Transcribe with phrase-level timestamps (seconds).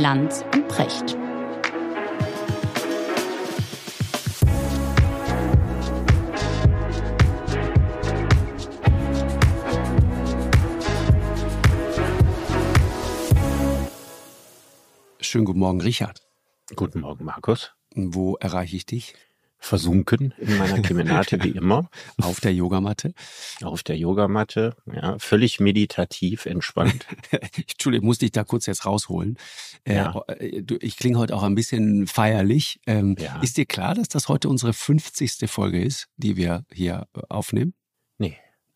[0.00, 1.14] Lanz und Precht.
[15.20, 16.22] Schönen guten Morgen, Richard.
[16.74, 17.74] Guten Morgen, Markus.
[17.94, 19.14] Wo erreiche ich dich?
[19.60, 21.88] Versunken in meiner Kemenate wie immer.
[22.20, 23.12] Auf der Yogamatte?
[23.62, 27.06] Auf der Yogamatte, ja, völlig meditativ, entspannt.
[27.56, 29.36] Entschuldigung, musste ich da kurz jetzt rausholen.
[29.84, 30.20] Äh, ja.
[30.28, 32.80] Äh, ich klinge heute auch ein bisschen feierlich.
[32.86, 33.40] Ähm, ja.
[33.42, 35.48] Ist dir klar, dass das heute unsere 50.
[35.48, 37.74] Folge ist, die wir hier aufnehmen?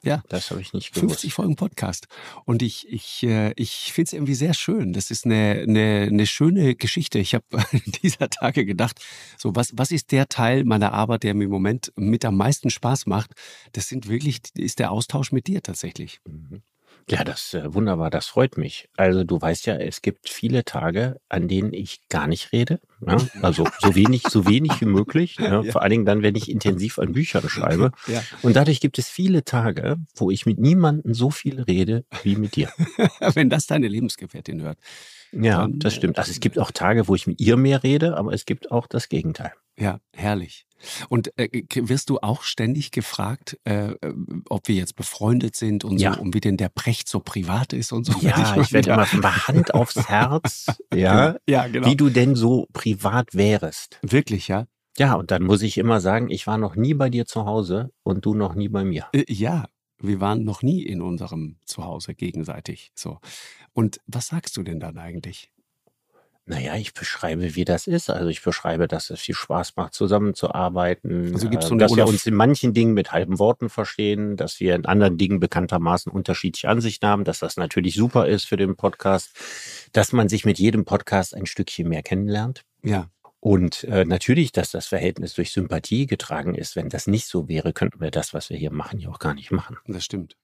[0.04, 0.22] Ja.
[0.28, 1.12] Das habe ich nicht gewusst.
[1.12, 2.06] 50 Folgen Podcast.
[2.44, 4.92] Und ich, ich, äh, ich finde es irgendwie sehr schön.
[4.92, 7.18] Das ist eine, eine, eine schöne Geschichte.
[7.18, 7.44] Ich habe
[8.02, 9.00] dieser Tage gedacht,
[9.38, 12.70] so was, was ist der Teil meiner Arbeit, der mir im Moment mit am meisten
[12.70, 13.32] Spaß macht?
[13.72, 16.20] Das sind wirklich, ist der Austausch mit dir tatsächlich.
[16.26, 16.62] Mhm.
[17.10, 18.88] Ja, das äh, wunderbar, das freut mich.
[18.96, 22.80] Also du weißt ja, es gibt viele Tage, an denen ich gar nicht rede.
[23.06, 23.16] Ja?
[23.16, 23.30] Ne?
[23.42, 25.36] Also so wenig, so wenig wie möglich.
[25.38, 25.62] Ja?
[25.62, 25.72] Ja.
[25.72, 27.92] Vor allen Dingen dann, wenn ich intensiv an Büchern schreibe.
[28.06, 28.22] Ja.
[28.42, 32.54] Und dadurch gibt es viele Tage, wo ich mit niemandem so viel rede wie mit
[32.56, 32.70] dir.
[33.34, 34.78] wenn das deine Lebensgefährtin hört.
[35.40, 36.18] Ja, dann, das stimmt.
[36.18, 38.86] Also es gibt auch Tage, wo ich mit ihr mehr rede, aber es gibt auch
[38.86, 39.52] das Gegenteil.
[39.76, 40.66] Ja, herrlich.
[41.08, 44.14] Und äh, wirst du auch ständig gefragt, äh, äh,
[44.48, 46.14] ob wir jetzt befreundet sind und ja.
[46.14, 48.12] so, und wie denn der Precht so privat ist und so?
[48.20, 51.86] Ja, ich, ich werde immer von Hand aufs Herz, ja, ja genau.
[51.86, 53.98] wie du denn so privat wärst.
[54.02, 54.66] Wirklich, ja?
[54.96, 57.90] Ja, und dann muss ich immer sagen, ich war noch nie bei dir zu Hause
[58.04, 59.06] und du noch nie bei mir.
[59.12, 59.66] Äh, ja,
[59.98, 62.92] wir waren noch nie in unserem Zuhause gegenseitig.
[62.94, 63.18] So.
[63.74, 65.50] Und was sagst du denn dann eigentlich?
[66.46, 68.10] Naja, ich beschreibe, wie das ist.
[68.10, 71.32] Also ich beschreibe, dass es viel Spaß macht, zusammenzuarbeiten.
[71.32, 74.36] Also gibt's so äh, dass Olaf wir uns in manchen Dingen mit halben Worten verstehen,
[74.36, 78.58] dass wir in anderen Dingen bekanntermaßen unterschiedliche Ansichten haben, dass das natürlich super ist für
[78.58, 79.30] den Podcast,
[79.92, 82.64] dass man sich mit jedem Podcast ein Stückchen mehr kennenlernt.
[82.82, 83.08] Ja.
[83.40, 86.76] Und äh, natürlich, dass das Verhältnis durch Sympathie getragen ist.
[86.76, 89.34] Wenn das nicht so wäre, könnten wir das, was wir hier machen, ja auch gar
[89.34, 89.78] nicht machen.
[89.86, 90.36] Das stimmt.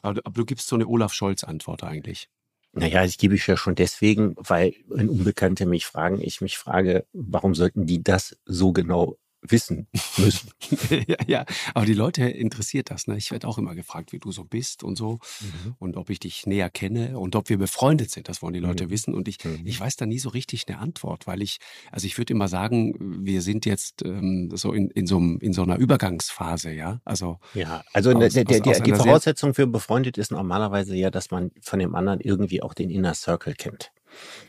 [0.00, 2.28] Aber, aber du gibst so eine Olaf Scholz-Antwort eigentlich.
[2.74, 7.04] Naja, ich gebe ich ja schon deswegen, weil wenn Unbekannte mich fragen, ich mich frage,
[7.12, 9.86] warum sollten die das so genau wissen
[10.18, 10.50] müssen.
[11.06, 13.06] ja, ja, aber die Leute interessiert das.
[13.06, 13.16] Ne?
[13.16, 15.74] Ich werde auch immer gefragt, wie du so bist und so mhm.
[15.78, 18.28] und ob ich dich näher kenne und ob wir befreundet sind.
[18.28, 18.90] Das wollen die Leute mhm.
[18.90, 19.60] wissen und ich, mhm.
[19.64, 21.58] ich weiß da nie so richtig eine Antwort, weil ich,
[21.90, 25.62] also ich würde immer sagen, wir sind jetzt ähm, so in, in, so in so
[25.62, 27.00] einer Übergangsphase, ja.
[27.04, 31.30] Also ja, also aus, der, der, aus, die Voraussetzung für befreundet ist normalerweise ja, dass
[31.30, 33.92] man von dem anderen irgendwie auch den Inner Circle kennt.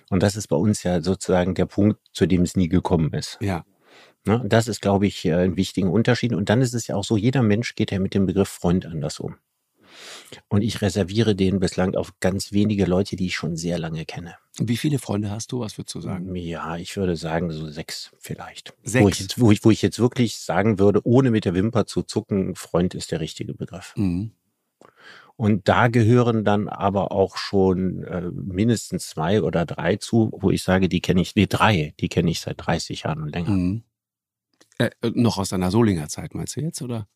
[0.10, 3.38] Und das ist bei uns ja sozusagen der Punkt, zu dem es nie gekommen ist.
[3.42, 3.64] Ja.
[4.26, 4.44] Ne?
[4.46, 6.34] Das ist, glaube ich, äh, ein wichtiger Unterschied.
[6.34, 8.86] Und dann ist es ja auch so, jeder Mensch geht ja mit dem Begriff Freund
[8.86, 9.36] anders um.
[10.48, 14.36] Und ich reserviere den bislang auf ganz wenige Leute, die ich schon sehr lange kenne.
[14.58, 15.60] Wie viele Freunde hast du?
[15.60, 16.36] Was würdest du sagen?
[16.36, 18.74] Ja, ich würde sagen so sechs vielleicht.
[18.84, 19.04] Sechs?
[19.04, 21.86] Wo ich, jetzt, wo ich, wo ich jetzt wirklich sagen würde, ohne mit der Wimper
[21.86, 23.94] zu zucken, Freund ist der richtige Begriff.
[23.96, 24.32] Mhm.
[25.36, 30.62] Und da gehören dann aber auch schon äh, mindestens zwei oder drei zu, wo ich
[30.62, 33.52] sage, die kenne ich, nee, drei, die kenne ich seit 30 Jahren und länger.
[33.52, 33.84] Mhm.
[34.78, 37.08] Äh, äh, noch aus deiner Solinger Zeit, meinst du jetzt, oder?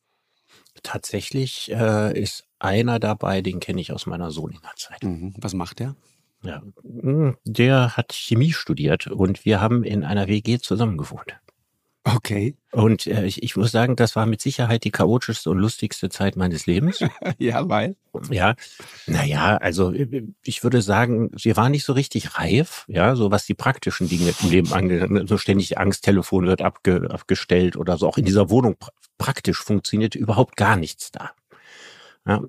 [0.84, 5.04] Tatsächlich äh, ist einer dabei, den kenne ich aus meiner Solinger Zeit.
[5.04, 5.34] Mhm.
[5.38, 5.96] Was macht der?
[6.44, 11.36] Ja, hm, der hat Chemie studiert und wir haben in einer WG zusammen gewohnt.
[12.08, 12.56] Okay.
[12.72, 16.36] Und äh, ich, ich muss sagen, das war mit Sicherheit die chaotischste und lustigste Zeit
[16.36, 17.00] meines Lebens.
[17.40, 17.96] ja, weil?
[18.30, 18.56] Ja,
[19.08, 23.48] naja, also äh, ich würde sagen, wir waren nicht so richtig reif, ja, so was
[23.48, 25.10] die praktischen Dinge im Leben angeht.
[25.10, 28.08] Ne, so ständig Angsttelefon wird abge, abgestellt oder so.
[28.08, 28.76] Auch in dieser Wohnung
[29.18, 31.32] praktisch funktionierte überhaupt gar nichts da.
[32.28, 32.42] Ja,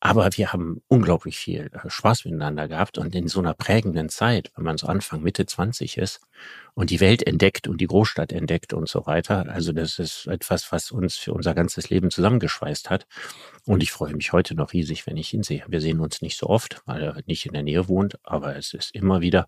[0.00, 4.50] aber wir haben unglaublich viel äh, Spaß miteinander gehabt und in so einer prägenden Zeit,
[4.56, 6.20] wenn man so Anfang, Mitte 20 ist
[6.74, 9.48] und die Welt entdeckt und die Großstadt entdeckt und so weiter.
[9.48, 13.06] Also das ist etwas, was uns für unser ganzes Leben zusammengeschweißt hat.
[13.66, 15.64] Und ich freue mich heute noch riesig, wenn ich ihn sehe.
[15.68, 18.74] Wir sehen uns nicht so oft, weil er nicht in der Nähe wohnt, aber es
[18.74, 19.46] ist immer wieder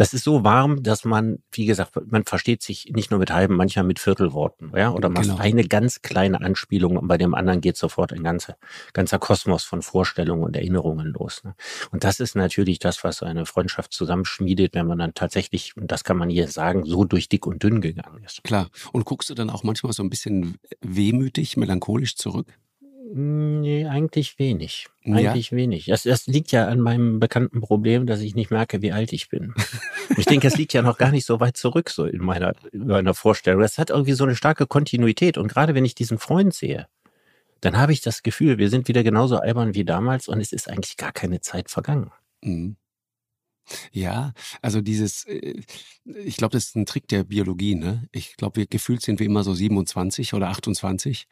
[0.00, 3.54] das ist so warm, dass man, wie gesagt, man versteht sich nicht nur mit halben,
[3.54, 5.36] manchmal mit Viertelworten, ja, oder man genau.
[5.36, 8.56] eine ganz kleine Anspielung und bei dem anderen geht sofort ein ganzer,
[8.94, 11.44] ganzer Kosmos von Vorstellungen und Erinnerungen los.
[11.44, 11.54] Ne?
[11.90, 16.02] Und das ist natürlich das, was eine Freundschaft zusammenschmiedet, wenn man dann tatsächlich, und das
[16.02, 18.44] kann man hier sagen, so durch dick und dünn gegangen ist.
[18.44, 18.70] Klar.
[18.92, 22.46] Und guckst du dann auch manchmal so ein bisschen wehmütig, melancholisch zurück?
[23.12, 24.86] Hm, nee, eigentlich wenig.
[25.04, 25.56] Eigentlich ja?
[25.56, 25.86] wenig.
[25.86, 29.28] Das, das liegt ja an meinem bekannten Problem, dass ich nicht merke, wie alt ich
[29.28, 29.54] bin.
[30.16, 32.86] ich denke, es liegt ja noch gar nicht so weit zurück, so in meiner, in
[32.86, 33.62] meiner Vorstellung.
[33.62, 35.38] Das hat irgendwie so eine starke Kontinuität.
[35.38, 36.86] Und gerade wenn ich diesen Freund sehe,
[37.60, 40.68] dann habe ich das Gefühl, wir sind wieder genauso albern wie damals und es ist
[40.68, 42.10] eigentlich gar keine Zeit vergangen.
[42.42, 42.76] Mhm.
[43.92, 45.60] Ja, also dieses, äh,
[46.04, 48.08] ich glaube, das ist ein Trick der Biologie, ne?
[48.12, 51.26] Ich glaube, wir gefühlt sind wir immer so 27 oder 28.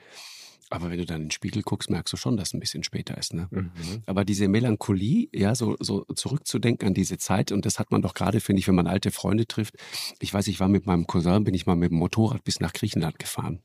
[0.71, 2.85] Aber wenn du dann in den Spiegel guckst, merkst du schon, dass es ein bisschen
[2.85, 3.33] später ist.
[3.33, 3.49] Ne?
[3.51, 4.03] Mhm.
[4.07, 8.15] Aber diese Melancholie, ja, so, so zurückzudenken an diese Zeit, und das hat man doch
[8.15, 9.77] gerade, finde ich, wenn man alte Freunde trifft.
[10.21, 12.73] Ich weiß, ich war mit meinem Cousin, bin ich mal mit dem Motorrad bis nach
[12.73, 13.63] Griechenland gefahren.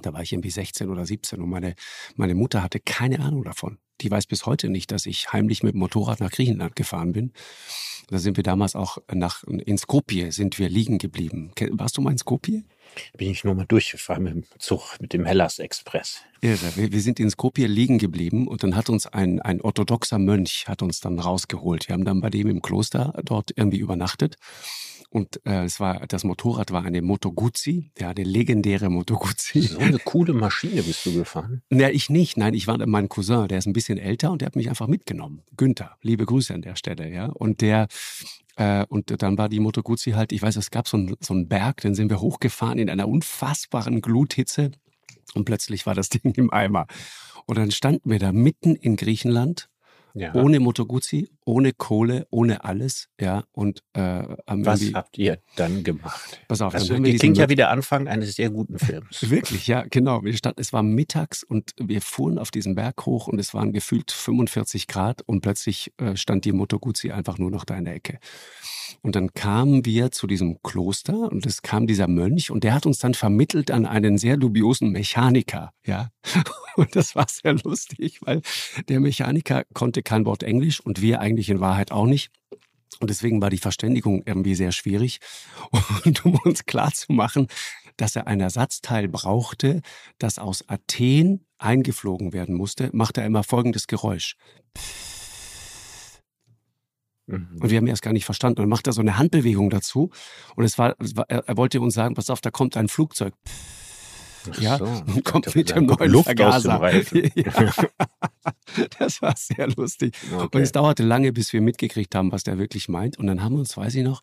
[0.00, 1.74] Da war ich irgendwie 16 oder 17 und meine,
[2.16, 3.78] meine Mutter hatte keine Ahnung davon.
[4.00, 7.32] Die weiß bis heute nicht, dass ich heimlich mit dem Motorrad nach Griechenland gefahren bin.
[8.08, 11.52] Da sind wir damals auch nach, in Skopje sind wir liegen geblieben.
[11.70, 12.64] Warst du mal in Skopje?
[13.16, 16.20] Bin ich nur mal durchgefahren mit dem Zug, mit dem Hellas Express.
[16.40, 16.76] Irre.
[16.76, 20.66] Wir, wir sind in Skopje liegen geblieben und dann hat uns ein, ein orthodoxer Mönch
[20.68, 21.88] hat uns dann rausgeholt.
[21.88, 24.36] Wir haben dann bei dem im Kloster dort irgendwie übernachtet.
[25.12, 29.60] Und äh, es war, das Motorrad war eine Moto Guzzi, ja, eine legendäre Moto Guzzi.
[29.60, 31.60] So eine coole Maschine bist du gefahren?
[31.70, 32.38] Ja, ich nicht.
[32.38, 34.86] Nein, ich war mein Cousin, der ist ein bisschen älter und der hat mich einfach
[34.86, 35.42] mitgenommen.
[35.54, 37.26] Günther, liebe Grüße an der Stelle, ja.
[37.26, 37.88] Und der,
[38.56, 41.34] äh, und dann war die Moto Guzzi halt, ich weiß, es gab so, ein, so
[41.34, 44.70] einen Berg, den sind wir hochgefahren in einer unfassbaren Gluthitze
[45.34, 46.86] und plötzlich war das Ding im Eimer.
[47.44, 49.68] Und dann standen wir da mitten in Griechenland
[50.14, 50.34] ja.
[50.34, 53.44] ohne Moto Guzzi, ohne Kohle, ohne alles, ja.
[53.52, 56.40] Und äh, was habt ihr dann gemacht?
[56.48, 59.18] Pass auf, das dann klingt ja wie der Anfang eines sehr guten Films.
[59.30, 60.24] Wirklich, ja, genau.
[60.24, 63.72] Wir standen, es war mittags und wir fuhren auf diesen Berg hoch und es waren
[63.72, 67.84] gefühlt 45 Grad und plötzlich äh, stand die Moto Guzzi einfach nur noch da in
[67.84, 68.18] der Ecke.
[69.00, 72.86] Und dann kamen wir zu diesem Kloster und es kam dieser Mönch und der hat
[72.86, 76.10] uns dann vermittelt an einen sehr dubiosen Mechaniker, ja.
[76.76, 78.42] Und das war sehr lustig, weil
[78.88, 82.30] der Mechaniker konnte kein Wort Englisch und wir eigentlich in Wahrheit auch nicht.
[83.00, 85.18] Und deswegen war die Verständigung irgendwie sehr schwierig.
[86.04, 87.48] Und um uns klarzumachen,
[87.96, 89.82] dass er ein Ersatzteil brauchte,
[90.18, 94.36] das aus Athen eingeflogen werden musste, machte er immer folgendes Geräusch.
[97.26, 98.60] Und wir haben erst gar nicht verstanden.
[98.60, 100.10] Und dann macht er so eine Handbewegung dazu.
[100.54, 100.96] Und es war
[101.28, 103.34] er, wollte uns sagen, pass auf, da kommt ein Flugzeug.
[104.58, 106.80] Ja, so, und kommt mit dem neuen Luft Vergaser.
[107.34, 107.72] ja.
[108.98, 110.16] Das war sehr lustig.
[110.34, 110.56] Okay.
[110.56, 113.18] Und es dauerte lange, bis wir mitgekriegt haben, was der wirklich meint.
[113.18, 114.22] Und dann haben wir uns, weiß ich noch,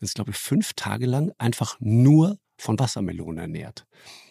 [0.00, 3.86] das ist glaube ich fünf Tage lang einfach nur von Wassermelonen ernährt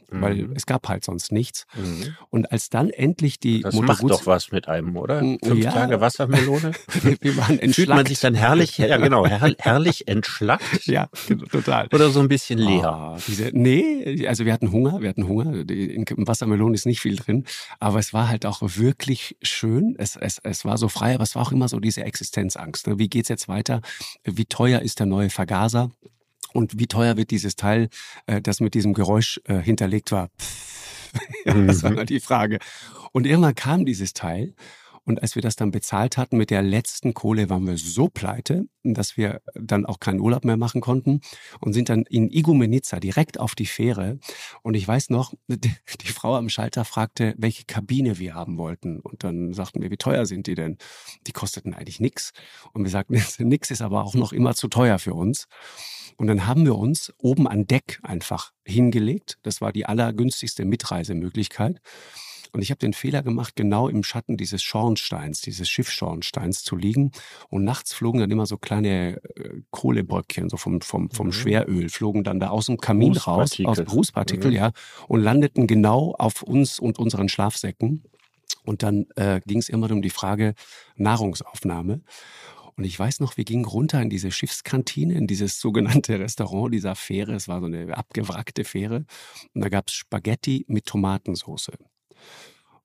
[0.10, 0.54] weil mhm.
[0.56, 1.66] es gab halt sonst nichts.
[1.76, 2.16] Mhm.
[2.30, 5.22] Und als dann endlich die Das Motor macht doch was mit einem, oder?
[5.22, 5.72] Mm, Fünf ja.
[5.72, 6.72] Tage Wassermelone?
[7.22, 7.76] wir waren entschlackt.
[7.76, 10.64] Fühlt man sich dann herrlich, ja genau, herr, herrlich entschlackt?
[10.86, 11.10] ja,
[11.52, 11.88] total.
[11.94, 13.16] Oder so ein bisschen leer?
[13.16, 15.70] Oh, diese, nee, also wir hatten Hunger, wir hatten Hunger.
[15.70, 17.46] In Wassermelonen ist nicht viel drin,
[17.80, 19.96] aber es war halt auch wirklich schön.
[19.98, 22.88] Es, es, es war so frei, aber es war auch immer so diese Existenzangst.
[22.88, 22.98] Ne?
[22.98, 23.82] Wie geht's jetzt weiter?
[24.24, 25.90] Wie teuer ist der neue Vergaser?
[26.58, 27.88] Und wie teuer wird dieses Teil,
[28.26, 30.32] äh, das mit diesem Geräusch äh, hinterlegt war?
[31.46, 32.06] ja, das war mhm.
[32.08, 32.58] die Frage.
[33.12, 34.56] Und irgendwann kam dieses Teil
[35.08, 38.68] und als wir das dann bezahlt hatten mit der letzten Kohle, waren wir so pleite,
[38.84, 41.22] dass wir dann auch keinen Urlaub mehr machen konnten
[41.62, 44.20] und sind dann in Igumenica direkt auf die Fähre.
[44.64, 49.00] Und ich weiß noch, die Frau am Schalter fragte, welche Kabine wir haben wollten.
[49.00, 50.78] Und dann sagten wir, wie teuer sind die denn?
[51.26, 52.34] Die kosteten eigentlich nichts.
[52.74, 55.48] Und wir sagten, nix ist aber auch noch immer zu teuer für uns.
[56.18, 59.38] Und dann haben wir uns oben an Deck einfach hingelegt.
[59.44, 61.80] Das war die allergünstigste Mitreisemöglichkeit.
[62.52, 67.12] Und ich habe den Fehler gemacht, genau im Schatten dieses Schornsteins, dieses Schiffschornsteins zu liegen.
[67.50, 71.32] Und nachts flogen dann immer so kleine äh, Kohlebröckchen, so vom, vom, vom mhm.
[71.32, 74.58] Schweröl, flogen dann da aus dem Kamin raus, aus Rußpartikel, mhm.
[74.58, 74.72] ja,
[75.08, 78.04] und landeten genau auf uns und unseren Schlafsäcken.
[78.64, 80.54] Und dann äh, ging es immer um die Frage
[80.96, 82.02] Nahrungsaufnahme.
[82.78, 86.96] Und ich weiß noch, wir gingen runter in diese Schiffskantine, in dieses sogenannte Restaurant dieser
[86.96, 87.34] Fähre.
[87.34, 89.06] Es war so eine abgewrackte Fähre.
[89.54, 91.72] Und da gab es Spaghetti mit Tomatensauce.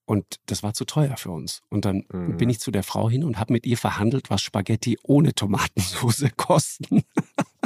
[0.05, 1.63] Und das war zu teuer für uns.
[1.69, 2.37] Und dann mhm.
[2.37, 6.25] bin ich zu der Frau hin und habe mit ihr verhandelt, was Spaghetti ohne Tomatensauce
[6.37, 7.05] kosten.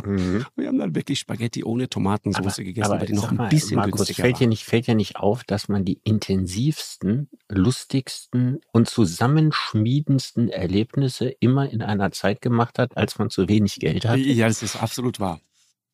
[0.05, 0.45] Mhm.
[0.55, 4.01] Wir haben dann wirklich Spaghetti ohne Tomatensauce gegessen, aber, weil die noch ein bisschen Markus,
[4.01, 10.51] günstiger fällt dir nicht Fällt dir nicht auf, dass man die intensivsten, lustigsten und zusammenschmiedendsten
[10.51, 14.19] Erlebnisse immer in einer Zeit gemacht hat, als man zu wenig Geld hat?
[14.19, 15.41] Ja, das ist absolut wahr.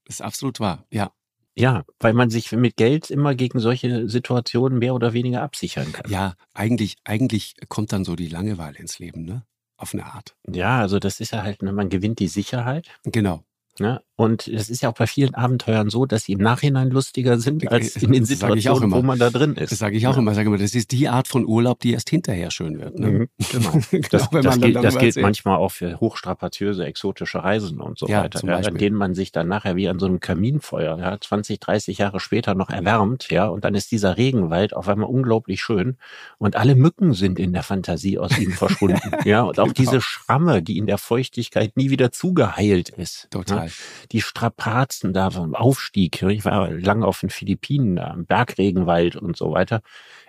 [0.05, 1.13] Das ist absolut wahr, ja.
[1.55, 6.11] Ja, weil man sich mit Geld immer gegen solche Situationen mehr oder weniger absichern kann.
[6.11, 9.45] Ja, eigentlich, eigentlich kommt dann so die Langeweile ins Leben, ne?
[9.77, 10.37] Auf eine Art.
[10.49, 12.89] Ja, also das ist ja halt, ne, man gewinnt die Sicherheit.
[13.05, 13.45] Genau.
[13.79, 14.03] Ne?
[14.23, 17.67] Und es ist ja auch bei vielen Abenteuern so, dass sie im Nachhinein lustiger sind
[17.73, 19.73] als in den Situationen, wo man da drin ist.
[19.73, 20.21] Das sage ich auch ja.
[20.21, 20.33] immer.
[20.33, 23.01] Sage immer, das ist die Art von Urlaub, die erst hinterher schön wird.
[23.01, 23.11] Ne?
[23.11, 23.71] Mhm, genau.
[23.91, 24.09] genau.
[24.13, 28.47] Das, das, gilt, das gilt manchmal auch für hochstrapaziöse, exotische Reisen und so ja, weiter,
[28.47, 31.99] ja, an denen man sich dann nachher wie an so einem Kaminfeuer, ja, 20, 30
[31.99, 35.97] Jahre später noch erwärmt, ja, und dann ist dieser Regenwald auf einmal unglaublich schön
[36.39, 39.75] und alle Mücken sind in der Fantasie aus ihm verschwunden, ja, und auch genau.
[39.75, 43.27] diese Schramme, die in der Feuchtigkeit nie wieder zugeheilt ist.
[43.33, 43.69] Total.
[44.13, 44.19] Ja?
[44.19, 49.37] Die Strapazen da vom Aufstieg, ich war lange auf den Philippinen, da im Bergregenwald und
[49.37, 49.83] so weiter.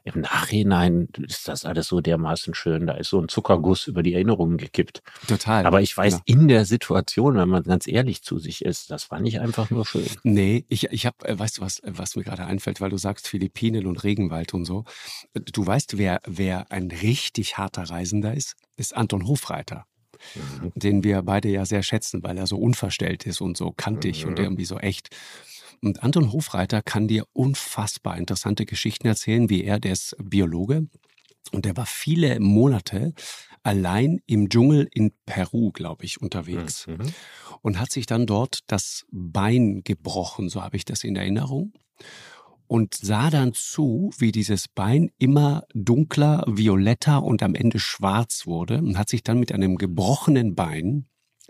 [0.06, 2.88] Im Nachhinein ist das alles so dermaßen schön.
[2.88, 5.02] Da ist so ein Zuckerguss über die Erinnerungen gekippt.
[5.28, 5.66] Total.
[5.66, 6.42] Aber ich weiß, genau.
[6.42, 9.86] in der Situation, wenn man ganz ehrlich zu sich ist, das war nicht einfach nur
[9.86, 10.06] schön.
[10.24, 13.30] Nee, ich, ich habe, äh, weißt du was, was mir gerade einfällt, weil du sagst
[13.30, 14.84] Philippinen und Regenwald und so.
[15.34, 18.56] Du weißt, wer, wer ein richtig harter Reisender ist?
[18.76, 19.86] Ist Anton Hofreiter.
[20.36, 20.72] Mhm.
[20.76, 24.32] Den wir beide ja sehr schätzen, weil er so unverstellt ist und so kantig mhm.
[24.32, 25.10] und irgendwie so echt.
[25.82, 30.88] Und Anton Hofreiter kann dir unfassbar interessante Geschichten erzählen, wie er, der ist Biologe
[31.52, 33.14] und der war viele Monate
[33.64, 37.14] allein im Dschungel in Peru, glaube ich, unterwegs mhm.
[37.62, 41.74] und hat sich dann dort das Bein gebrochen, so habe ich das in Erinnerung.
[42.68, 48.80] Und sah dann zu, wie dieses Bein immer dunkler, violetter und am Ende schwarz wurde
[48.80, 51.06] und hat sich dann mit einem gebrochenen Bein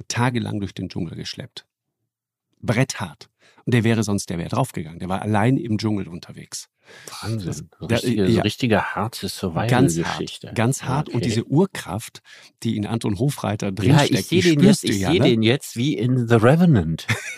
[0.08, 1.66] tagelang durch den Dschungel geschleppt.
[2.62, 3.30] Bretthart.
[3.66, 5.00] Und der wäre sonst, der wäre draufgegangen.
[5.00, 6.70] Der war allein im Dschungel unterwegs.
[7.22, 7.70] Wahnsinn.
[7.80, 10.48] So richtige, ja, richtige harte Survival-Geschichte.
[10.48, 10.56] Ganz hart.
[10.56, 11.08] Ganz hart.
[11.08, 11.16] Okay.
[11.16, 12.22] Und diese Urkraft,
[12.64, 15.26] die in Anton Hofreiter drinsteckt, ja, ich sehe den, jetzt, ich ja, seh ne?
[15.26, 17.08] den jetzt wie in The Revenant.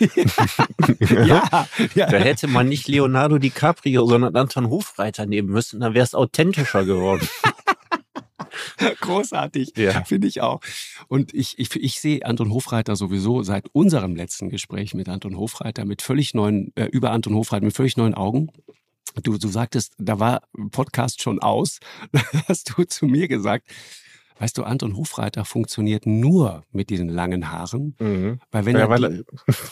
[1.26, 5.80] ja, ja, Da hätte man nicht Leonardo DiCaprio, sondern Anton Hofreiter nehmen müssen.
[5.80, 7.26] Dann wäre es authentischer geworden.
[9.00, 10.04] Großartig, ja.
[10.04, 10.60] finde ich auch.
[11.08, 15.84] Und ich, ich, ich sehe Anton Hofreiter sowieso seit unserem letzten Gespräch mit Anton Hofreiter
[15.84, 18.50] mit völlig neuen, äh, über Anton Hofreiter mit völlig neuen Augen.
[19.22, 21.78] Du, du sagtest, da war Podcast schon aus.
[22.48, 23.68] Hast du zu mir gesagt,
[24.38, 28.38] Weißt du, Anton Hofreiter funktioniert nur mit diesen langen Haaren, mhm.
[28.50, 29.24] weil wenn, ja, er, weil, die,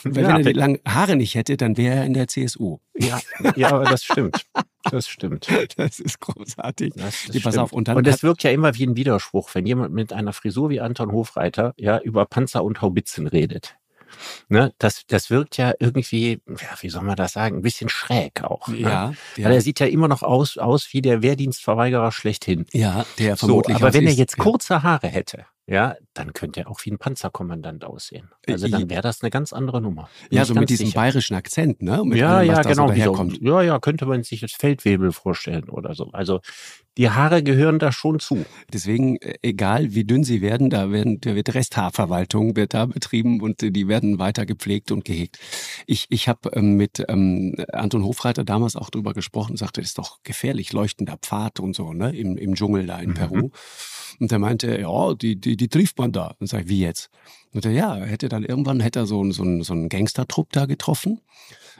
[0.03, 2.79] weil ja, wenn er die langen Haare nicht hätte, dann wäre er in der CSU.
[2.95, 3.19] Ja,
[3.55, 4.43] ja, aber das stimmt.
[4.91, 5.47] Das stimmt.
[5.77, 6.93] Das ist großartig.
[6.95, 7.73] Das, das pass auf.
[7.73, 10.69] Und, dann und es wirkt ja immer wie ein Widerspruch, wenn jemand mit einer Frisur
[10.69, 13.77] wie Anton Hofreiter ja über Panzer und Haubitzen redet.
[14.47, 18.43] Ne, das, das wirkt ja irgendwie, ja, wie soll man das sagen, ein bisschen schräg
[18.43, 18.67] auch.
[18.67, 18.79] Ne?
[18.79, 19.45] Ja, ja.
[19.45, 22.65] Weil er sieht ja immer noch aus, aus wie der Wehrdienstverweigerer schlechthin.
[22.71, 23.77] Ja, der vermutlich.
[23.77, 26.99] So, aber wenn er jetzt kurze Haare hätte, ja, dann könnte er auch wie ein
[26.99, 28.29] Panzerkommandant aussehen.
[28.47, 30.09] Also dann wäre das eine ganz andere Nummer.
[30.29, 30.99] Bin ja, so mit diesem sicher.
[30.99, 32.03] bayerischen Akzent, ne?
[32.03, 32.87] Mit ja, allem, ja, genau.
[32.87, 36.11] So ja, ja, könnte man sich jetzt Feldwebel vorstellen oder so.
[36.11, 36.41] Also
[36.97, 38.45] die Haare gehören da schon zu.
[38.71, 43.41] Deswegen, äh, egal wie dünn sie werden, da, werden, da wird Resthaarverwaltung wird da betrieben
[43.41, 45.39] und die werden weiter gepflegt und gehegt.
[45.87, 49.97] Ich, ich habe ähm, mit ähm, Anton Hofreiter damals auch drüber gesprochen, sagte, das ist
[49.97, 52.15] doch gefährlich, leuchtender Pfad und so, ne?
[52.15, 53.13] Im, im Dschungel da in mhm.
[53.15, 53.49] Peru.
[54.19, 56.35] Und er meinte, ja, die, die, die trifft man da.
[56.39, 57.09] Und sag ich, wie jetzt?
[57.53, 60.65] Und er, ja, er hätte dann irgendwann hätte er so, so, so einen Gangstertrupp da
[60.65, 61.19] getroffen.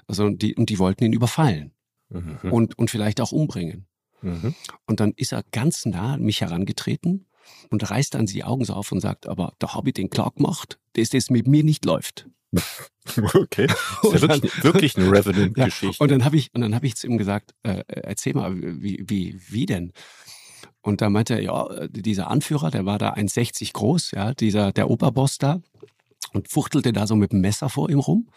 [0.08, 1.72] Also die, und die wollten ihn überfallen.
[2.10, 2.52] Mhm.
[2.52, 3.88] Und, und vielleicht auch umbringen.
[4.26, 4.56] Mhm.
[4.86, 7.28] Und dann ist er ganz nah an mich herangetreten
[7.70, 10.32] und reißt dann die Augen so auf und sagt, aber da habe ich den klar
[10.36, 12.28] gemacht, dass das mit mir nicht läuft.
[13.36, 13.68] Okay.
[14.02, 15.86] Das ist ja wirklich, wirklich eine Revenant-Geschichte.
[15.86, 18.56] Ja, und dann habe ich, und dann habe ich zu ihm gesagt, äh, erzähl mal,
[18.82, 19.94] wie, wie, wie denn?
[20.82, 24.90] Und da meinte er, ja, dieser Anführer, der war da 1,60 groß, ja, dieser, der
[24.90, 25.62] Oberboss da
[26.34, 28.32] und fuchtelte da so mit dem Messer vor ihm rum.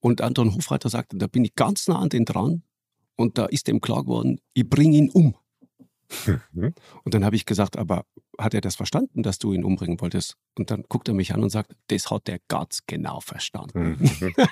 [0.00, 2.62] Und Anton Hofreiter sagte, da bin ich ganz nah an den dran
[3.16, 5.34] und da ist ihm klar geworden, ich bringe ihn um.
[6.52, 6.74] Mhm.
[7.04, 8.04] Und dann habe ich gesagt, aber
[8.38, 10.36] hat er das verstanden, dass du ihn umbringen wolltest?
[10.58, 13.98] Und dann guckt er mich an und sagt, das hat er ganz genau verstanden.
[13.98, 14.34] Mhm.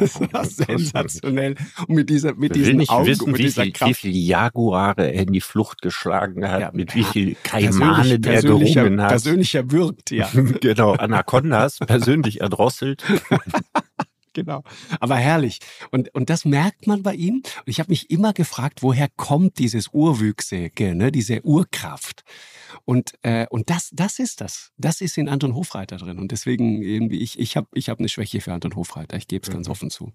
[0.00, 1.54] Das war sensationell.
[1.86, 3.90] Und mit dieser, mit diesen nicht Augen, wissen, mit wie, viel, Kraft.
[3.90, 8.42] wie viele Jaguare er in die Flucht geschlagen hat, ja, mit wie viel Kaimane der
[8.42, 9.10] gerungen hat.
[9.10, 10.28] Persönlicher wirkt, ja.
[10.60, 13.04] genau, Anacondas persönlich erdrosselt.
[14.38, 14.62] genau.
[15.00, 15.58] Aber herrlich.
[15.90, 17.36] Und, und das merkt man bei ihm.
[17.36, 21.10] Und ich habe mich immer gefragt, woher kommt dieses Urwüchsige, ne?
[21.10, 22.22] diese Urkraft.
[22.84, 24.70] Und, äh, und das, das ist das.
[24.76, 26.18] Das ist in Anton Hofreiter drin.
[26.18, 29.16] Und deswegen irgendwie, ich, ich habe ich hab eine Schwäche für Anton Hofreiter.
[29.16, 29.72] Ich gebe es ganz mhm.
[29.72, 30.12] offen zu.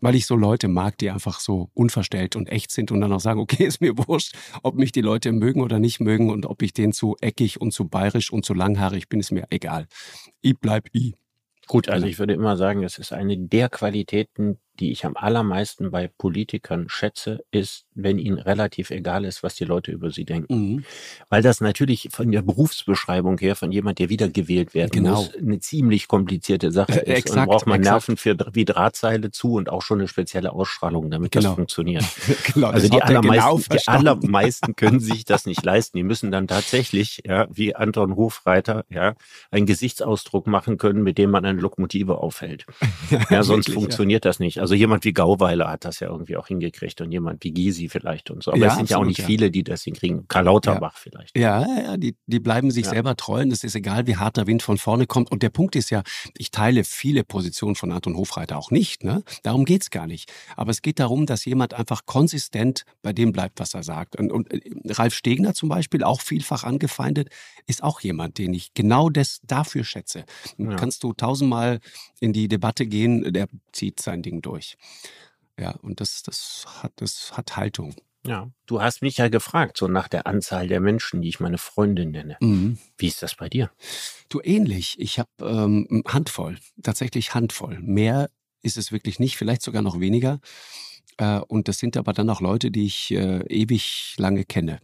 [0.00, 3.20] Weil ich so Leute mag, die einfach so unverstellt und echt sind und dann auch
[3.20, 6.62] sagen, okay, ist mir wurscht, ob mich die Leute mögen oder nicht mögen und ob
[6.62, 9.86] ich denen zu eckig und zu bayerisch und zu langhaarig bin, ist mir egal.
[10.40, 11.14] Ich bleib ich.
[11.66, 15.90] Gut, also ich würde immer sagen, es ist eine der Qualitäten, die ich am allermeisten
[15.90, 20.54] bei Politikern schätze, ist, wenn ihnen relativ egal ist, was die Leute über sie denken.
[20.54, 20.84] Mhm.
[21.28, 25.16] Weil das natürlich von der Berufsbeschreibung her, von jemand, der wiedergewählt werden genau.
[25.16, 27.18] muss, eine ziemlich komplizierte Sache äh, ist.
[27.18, 27.94] Exakt, und braucht man exakt.
[27.94, 31.48] Nerven für, wie Drahtseile zu und auch schon eine spezielle Ausstrahlung, damit genau.
[31.48, 32.04] das funktioniert.
[32.54, 35.96] genau, also die allermeisten, genau die allermeisten können sich das nicht leisten.
[35.96, 39.14] Die müssen dann tatsächlich, ja, wie Anton Hofreiter, ja,
[39.50, 42.66] einen Gesichtsausdruck machen können, mit dem man eine Lokomotive aufhält.
[43.30, 44.28] Ja, sonst wirklich, funktioniert ja.
[44.30, 44.60] das nicht.
[44.60, 48.30] Also jemand wie Gauweiler hat das ja irgendwie auch hingekriegt und jemand wie Gysi vielleicht
[48.30, 48.52] und so.
[48.52, 49.26] Aber ja, es sind absolut, ja auch nicht ja.
[49.26, 50.26] viele, die das hinkriegen.
[50.28, 51.36] Karl Lauterbach vielleicht.
[51.36, 54.46] Ja, ja, die, die bleiben sich selber treu und es ist egal, wie hart der
[54.46, 55.30] Wind von vorne kommt.
[55.30, 56.02] Und der Punkt ist ja,
[56.36, 59.04] ich teile viele Positionen von Anton Hofreiter auch nicht.
[59.04, 59.22] Ne?
[59.42, 60.32] Darum geht's gar nicht.
[60.56, 64.16] Aber es geht darum, dass jemand einfach konsistent bei dem bleibt, was er sagt.
[64.16, 64.60] Und, und äh,
[64.92, 67.30] Ralf Stegner zum Beispiel, auch vielfach angefeindet,
[67.66, 70.24] ist auch jemand, den ich genau das dafür schätze.
[70.76, 71.80] Kannst du tausendmal
[72.20, 74.55] in die Debatte gehen, der zieht sein Ding durch.
[75.58, 77.94] Ja, und das, das, hat, das hat Haltung.
[78.26, 81.58] Ja, du hast mich ja gefragt, so nach der Anzahl der Menschen, die ich meine
[81.58, 82.36] Freundin nenne.
[82.40, 82.78] Mhm.
[82.98, 83.70] Wie ist das bei dir?
[84.28, 84.96] Du ähnlich.
[84.98, 87.78] Ich habe ähm, Handvoll, tatsächlich Handvoll.
[87.80, 88.28] Mehr
[88.62, 90.40] ist es wirklich nicht, vielleicht sogar noch weniger.
[91.18, 94.80] Äh, und das sind aber dann auch Leute, die ich äh, ewig lange kenne.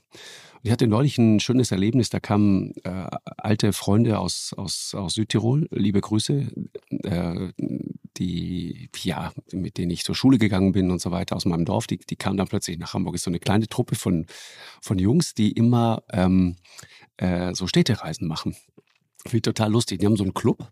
[0.64, 5.66] Ich hatte neulich ein schönes Erlebnis, da kamen äh, alte Freunde aus, aus, aus Südtirol,
[5.72, 6.52] liebe Grüße,
[7.02, 7.52] äh,
[8.16, 11.88] die, ja, mit denen ich zur Schule gegangen bin und so weiter aus meinem Dorf,
[11.88, 13.16] die, die kamen dann plötzlich nach Hamburg.
[13.16, 14.26] Ist so eine kleine Truppe von,
[14.80, 16.56] von Jungs, die immer ähm,
[17.16, 18.54] äh, so Städtereisen machen.
[19.26, 19.98] Finde total lustig.
[19.98, 20.70] Die haben so einen Club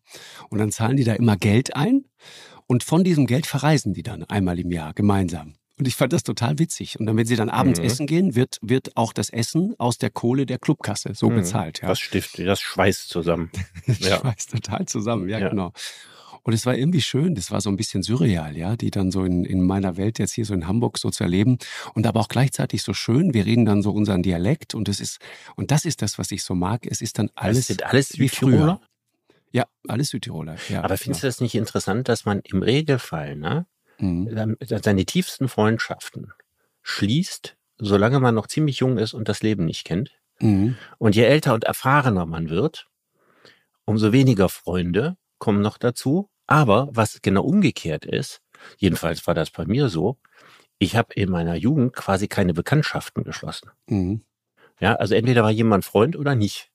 [0.51, 2.05] und dann zahlen die da immer Geld ein
[2.69, 5.55] und von diesem Geld verreisen die dann einmal im Jahr gemeinsam.
[5.81, 7.01] Und ich fand das total witzig.
[7.01, 7.87] Und dann, wenn sie dann abends mhm.
[7.87, 11.37] essen gehen, wird, wird auch das Essen aus der Kohle der Clubkasse so mhm.
[11.37, 11.81] bezahlt.
[11.81, 11.89] Ja.
[11.89, 13.51] Das stiftet, das schweißt zusammen.
[13.87, 14.19] das ja.
[14.19, 15.73] schweißt total zusammen, ja, ja, genau.
[16.43, 19.25] Und es war irgendwie schön, das war so ein bisschen surreal, ja, die dann so
[19.25, 21.57] in, in meiner Welt jetzt hier so in Hamburg so zu erleben.
[21.95, 25.19] Und aber auch gleichzeitig so schön, wir reden dann so unseren Dialekt und es ist,
[25.57, 27.57] und das ist das, was ich so mag, es ist dann alles.
[27.57, 28.83] Das sind alles wie früher.
[29.51, 30.57] Ja, alles Südtiroler.
[30.69, 33.65] Ja, aber findest du das nicht interessant, dass man im Regelfall, ne,
[34.01, 34.57] mhm.
[34.61, 36.33] seine tiefsten Freundschaften
[36.83, 40.11] schließt, solange man noch ziemlich jung ist und das Leben nicht kennt.
[40.41, 40.77] Mhm.
[40.99, 42.89] Und je älter und erfahrener man wird,
[43.85, 46.29] umso weniger Freunde kommen noch dazu.
[46.47, 48.41] Aber was genau umgekehrt ist,
[48.77, 50.19] jedenfalls war das bei mir so,
[50.79, 53.71] ich habe in meiner Jugend quasi keine Bekanntschaften geschlossen.
[53.87, 54.25] Mhm.
[54.81, 56.70] Ja, also entweder war jemand Freund oder nicht.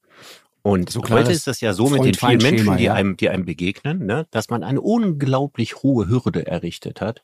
[0.65, 2.95] Und so heute ist das ja so mit den vielen Menschen, die, ja.
[2.95, 7.23] einem, die einem begegnen, ne, dass man eine unglaublich hohe Hürde errichtet hat.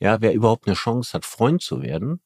[0.00, 2.20] Ja, wer überhaupt eine Chance hat, Freund zu werden,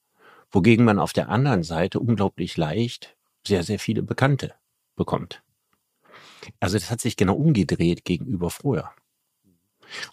[0.51, 4.53] wogegen man auf der anderen Seite unglaublich leicht sehr, sehr viele Bekannte
[4.97, 5.45] bekommt.
[6.59, 8.91] Also das hat sich genau umgedreht gegenüber früher.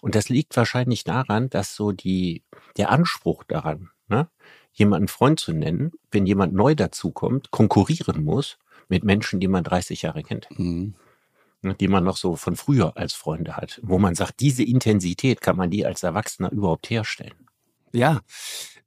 [0.00, 2.44] Und das liegt wahrscheinlich daran, dass so die,
[2.76, 4.30] der Anspruch daran, ne,
[4.72, 10.02] jemanden Freund zu nennen, wenn jemand neu dazukommt, konkurrieren muss mit Menschen, die man 30
[10.02, 10.48] Jahre kennt.
[10.50, 10.94] Mhm.
[11.62, 15.40] Ne, die man noch so von früher als Freunde hat, wo man sagt, diese Intensität
[15.40, 17.48] kann man die als Erwachsener überhaupt herstellen.
[17.92, 18.20] Ja,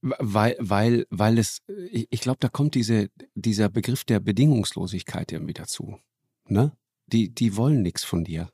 [0.01, 5.53] weil, weil, weil es, ich, ich glaube, da kommt diese, dieser Begriff der Bedingungslosigkeit irgendwie
[5.53, 5.99] dazu.
[6.47, 6.71] Ne?
[7.07, 8.49] Die, die wollen nichts von dir.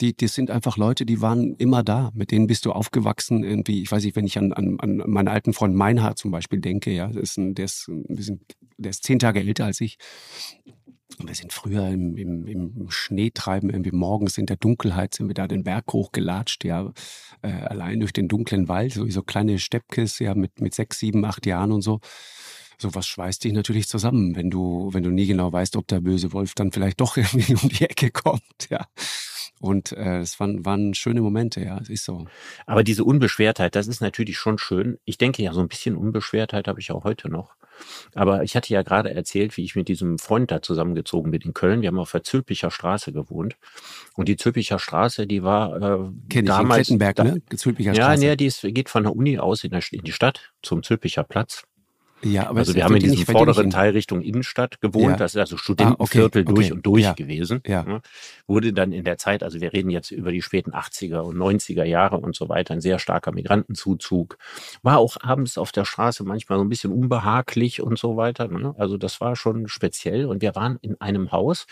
[0.00, 2.10] Die, die sind einfach Leute, die waren immer da.
[2.14, 3.42] Mit denen bist du aufgewachsen.
[3.42, 6.60] Irgendwie, ich weiß nicht, wenn ich an, an, an meinen alten Freund Meinhard zum Beispiel
[6.60, 8.40] denke, ja, ist ein, der, ist ein bisschen,
[8.76, 9.98] der ist zehn Tage älter als ich.
[11.18, 15.34] Und wir sind früher im, im, im Schneetreiben, irgendwie morgens in der Dunkelheit sind wir
[15.34, 16.92] da den Berg hochgelatscht, ja,
[17.42, 21.24] äh, allein durch den dunklen Wald, so, so kleine Steppkes, ja, mit, mit sechs, sieben,
[21.24, 22.00] acht Jahren und so.
[22.78, 26.32] Sowas schweißt dich natürlich zusammen, wenn du, wenn du nie genau weißt, ob der böse
[26.32, 28.86] Wolf dann vielleicht doch irgendwie um die Ecke kommt, ja.
[29.60, 32.26] Und äh, es waren, waren schöne Momente, ja, es ist so.
[32.66, 34.98] Aber diese Unbeschwertheit, das ist natürlich schon schön.
[35.04, 37.56] Ich denke ja, so ein bisschen Unbeschwertheit habe ich auch heute noch.
[38.14, 41.54] Aber ich hatte ja gerade erzählt, wie ich mit diesem Freund da zusammengezogen bin in
[41.54, 41.80] Köln.
[41.80, 43.56] Wir haben auf der Zülpicher Straße gewohnt.
[44.14, 46.88] Und die Zülpicher Straße, die war äh, Kenn damals...
[46.88, 47.42] Ich in Klettenberg, da, ne?
[47.56, 48.24] Zülpicher Straße.
[48.24, 50.82] Ja, nee, die ist, geht von der Uni aus in, der, in die Stadt zum
[50.82, 51.64] Zülpicher Platz.
[52.22, 55.10] Ja, aber also wir haben in diesem vorderen Teil Richtung Innenstadt gewohnt.
[55.10, 55.16] Ja.
[55.16, 57.12] Das ist also Studentenviertel ah, okay, durch und durch ja.
[57.12, 57.60] gewesen.
[57.66, 57.84] Ja.
[57.84, 58.00] Ne?
[58.46, 61.84] Wurde dann in der Zeit, also wir reden jetzt über die späten 80er und 90er
[61.84, 64.36] Jahre und so weiter, ein sehr starker Migrantenzuzug.
[64.82, 68.48] War auch abends auf der Straße manchmal so ein bisschen unbehaglich und so weiter.
[68.48, 68.74] Ne?
[68.78, 70.26] Also das war schon speziell.
[70.26, 71.66] Und wir waren in einem Haus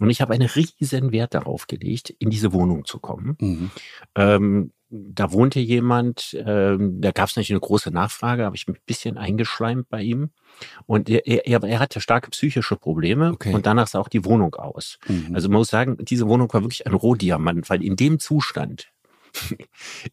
[0.00, 3.36] und ich habe einen riesen Wert darauf gelegt, in diese Wohnung zu kommen.
[3.40, 3.70] Mhm.
[4.16, 8.78] Ähm, da wohnte jemand, ähm, da gab es natürlich eine große Nachfrage, habe ich mich
[8.78, 10.30] ein bisschen eingeschleimt bei ihm.
[10.86, 13.52] Und er, er, er hatte starke psychische Probleme okay.
[13.52, 14.98] und danach sah auch die Wohnung aus.
[15.08, 15.34] Mhm.
[15.34, 18.88] Also man muss sagen, diese Wohnung war wirklich ein Rohdiamant, weil in dem Zustand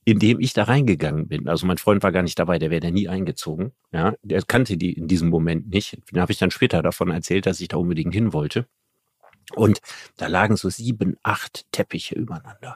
[0.06, 1.48] indem ich da reingegangen bin.
[1.48, 3.72] Also mein Freund war gar nicht dabei, der wäre da nie eingezogen.
[3.92, 5.98] Ja, der kannte die in diesem Moment nicht.
[6.12, 8.68] Den habe ich dann später davon erzählt, dass ich da unbedingt hin wollte.
[9.56, 9.80] Und
[10.18, 12.76] da lagen so sieben, acht Teppiche übereinander.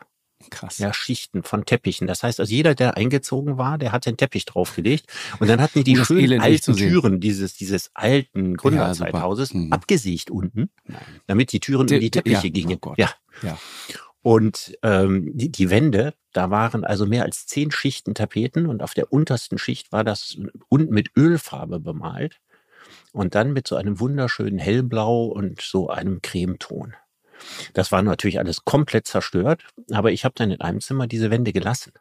[0.52, 0.78] Krass.
[0.78, 2.08] Ja, Schichten von Teppichen.
[2.08, 5.08] Das heißt, also jeder, der eingezogen war, der hat den Teppich draufgelegt.
[5.40, 9.74] Und dann hatten die die schönen alten Türen dieses, dieses alten Gründerzeithauses ja, mhm.
[9.74, 10.70] abgesägt unten,
[11.26, 12.78] damit die Türen in die Teppiche ja, gingen.
[12.86, 13.12] Oh ja.
[13.42, 13.58] ja.
[14.22, 18.94] Und ähm, die, die Wände, da waren also mehr als zehn Schichten Tapeten und auf
[18.94, 20.38] der untersten Schicht war das
[20.70, 22.40] unten mit Ölfarbe bemalt
[23.12, 26.94] und dann mit so einem wunderschönen Hellblau und so einem Cremeton.
[27.74, 31.54] Das war natürlich alles komplett zerstört, aber ich habe dann in einem Zimmer diese Wände
[31.54, 31.94] gelassen.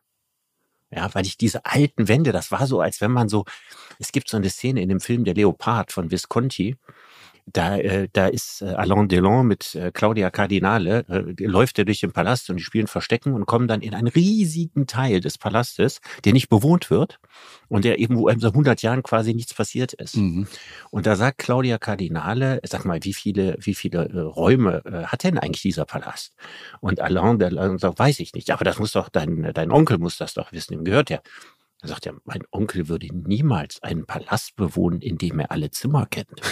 [0.91, 3.45] Ja, weil ich diese alten Wände, das war so, als wenn man so,
[3.99, 6.77] es gibt so eine Szene in dem Film Der Leopard von Visconti,
[7.47, 12.01] da, äh, da ist äh, Alain Delon mit äh, Claudia Cardinale, äh, läuft er durch
[12.01, 16.01] den Palast und die spielen Verstecken und kommen dann in einen riesigen Teil des Palastes,
[16.25, 17.21] der nicht bewohnt wird
[17.69, 20.17] und der eben, wo seit 100 Jahren quasi nichts passiert ist.
[20.17, 20.49] Mhm.
[20.91, 25.23] Und da sagt Claudia Cardinale, sag mal, wie viele, wie viele äh, Räume äh, hat
[25.23, 26.35] denn eigentlich dieser Palast?
[26.81, 30.19] Und Alain Delon sagt, weiß ich nicht, aber das muss doch, dein, dein Onkel muss
[30.19, 31.21] das doch wissen, ihm gehört ja.
[31.87, 36.05] Er sagt ja, mein Onkel würde niemals einen Palast bewohnen, in dem er alle Zimmer
[36.07, 36.43] kennt.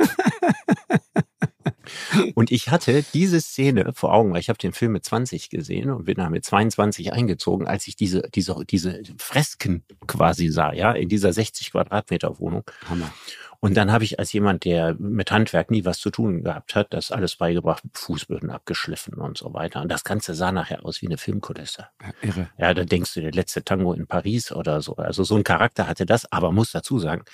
[2.34, 5.90] und ich hatte diese Szene vor Augen, weil ich habe den Film mit 20 gesehen
[5.90, 10.90] und bin da mit 22 eingezogen, als ich diese, diese, diese Fresken quasi sah, ja,
[10.90, 12.64] in dieser 60 Quadratmeter Wohnung.
[12.88, 13.14] Hammer.
[13.64, 16.92] Und dann habe ich als jemand, der mit Handwerk nie was zu tun gehabt hat,
[16.92, 19.80] das alles beigebracht, Fußböden abgeschliffen und so weiter.
[19.80, 21.86] Und das Ganze sah nachher aus wie eine Filmkulisse.
[22.02, 22.50] Ja, irre.
[22.58, 24.96] Ja, da denkst du, der letzte Tango in Paris oder so.
[24.96, 27.24] Also so ein Charakter hatte das, aber muss dazu sagen,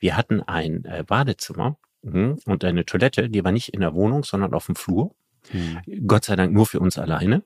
[0.00, 4.24] wir hatten ein äh, Badezimmer mh, und eine Toilette, die war nicht in der Wohnung,
[4.24, 5.14] sondern auf dem Flur.
[5.52, 6.08] Mhm.
[6.08, 7.44] Gott sei Dank nur für uns alleine.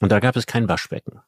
[0.00, 1.20] Und da gab es kein Waschbecken.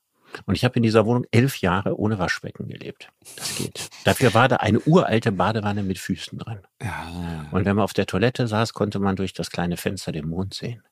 [0.47, 3.09] Und ich habe in dieser Wohnung elf Jahre ohne Waschbecken gelebt.
[3.37, 3.91] Das geht.
[4.05, 6.61] Dafür war da eine uralte Badewanne mit Füßen drin.
[6.83, 7.47] Ja.
[7.51, 10.55] Und wenn man auf der Toilette saß, konnte man durch das kleine Fenster den Mond
[10.55, 10.83] sehen.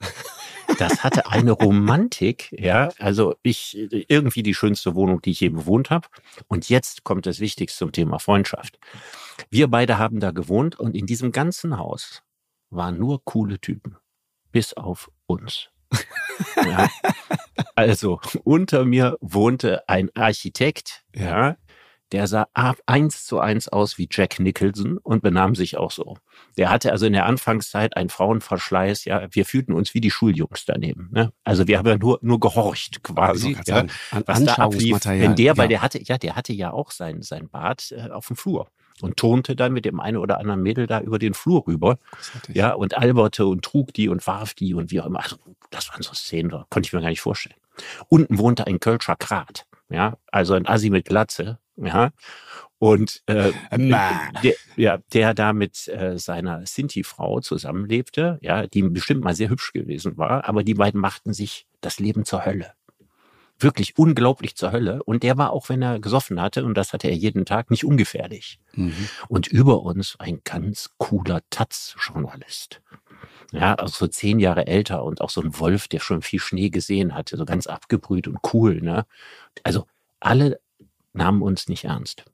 [0.78, 2.90] Das hatte eine Romantik, ja.
[2.98, 6.08] Also ich irgendwie die schönste Wohnung, die ich je bewohnt habe.
[6.46, 8.78] Und jetzt kommt das Wichtigste zum Thema Freundschaft.
[9.50, 12.22] Wir beide haben da gewohnt und in diesem ganzen Haus
[12.70, 13.96] waren nur coole Typen,
[14.52, 15.70] bis auf uns.
[16.56, 16.88] ja.
[17.78, 21.56] Also unter mir wohnte ein Architekt, ja,
[22.12, 22.46] der sah
[22.86, 26.16] eins zu eins aus wie Jack Nicholson und benahm sich auch so.
[26.56, 30.64] Der hatte also in der Anfangszeit einen Frauenverschleiß, ja, wir fühlten uns wie die Schuljungs
[30.64, 31.10] daneben.
[31.12, 31.32] Ne?
[31.44, 33.90] Also wir haben ja nur, nur gehorcht quasi, ja, sagen,
[34.24, 35.04] was da ablief.
[35.04, 35.56] Wenn der, ja.
[35.56, 38.68] weil der hatte, ja, der hatte ja auch sein, sein Bad äh, auf dem Flur
[39.00, 41.98] und turnte dann mit dem einen oder anderen Mädel da über den Flur rüber.
[42.48, 45.22] Ja, und alberte und trug die und warf die und wie auch immer.
[45.22, 45.36] Also,
[45.70, 47.56] das waren so Szenen, da konnte ich mir gar nicht vorstellen.
[48.08, 52.10] Unten wohnte ein Kölscher Krat, ja, also ein Assi mit Glatze, ja.
[52.80, 59.34] Und äh, der, ja, der da mit äh, seiner Sinti-Frau zusammenlebte, ja, die bestimmt mal
[59.34, 62.72] sehr hübsch gewesen war, aber die beiden machten sich das Leben zur Hölle
[63.58, 65.02] wirklich unglaublich zur Hölle.
[65.02, 67.84] Und der war auch, wenn er gesoffen hatte, und das hatte er jeden Tag, nicht
[67.84, 68.60] ungefährlich.
[68.74, 69.08] Mhm.
[69.28, 72.80] Und über uns ein ganz cooler Taz-Journalist.
[73.52, 76.68] Ja, also so zehn Jahre älter und auch so ein Wolf, der schon viel Schnee
[76.68, 78.80] gesehen hatte, so ganz abgebrüht und cool.
[78.82, 79.06] Ne?
[79.62, 79.86] Also
[80.20, 80.60] alle
[81.14, 82.24] nahmen uns nicht ernst.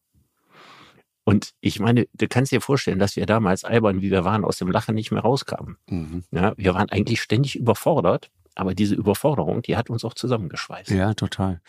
[1.23, 4.59] Und ich meine, du kannst dir vorstellen, dass wir damals albern, wie wir waren, aus
[4.59, 5.79] dem Lachen nicht mehr rauskamen.
[5.89, 6.25] Mhm.
[6.33, 10.91] Ja, wir waren eigentlich ständig überfordert aber diese Überforderung, die hat uns auch zusammengeschweißt.
[10.91, 11.61] Ja, total.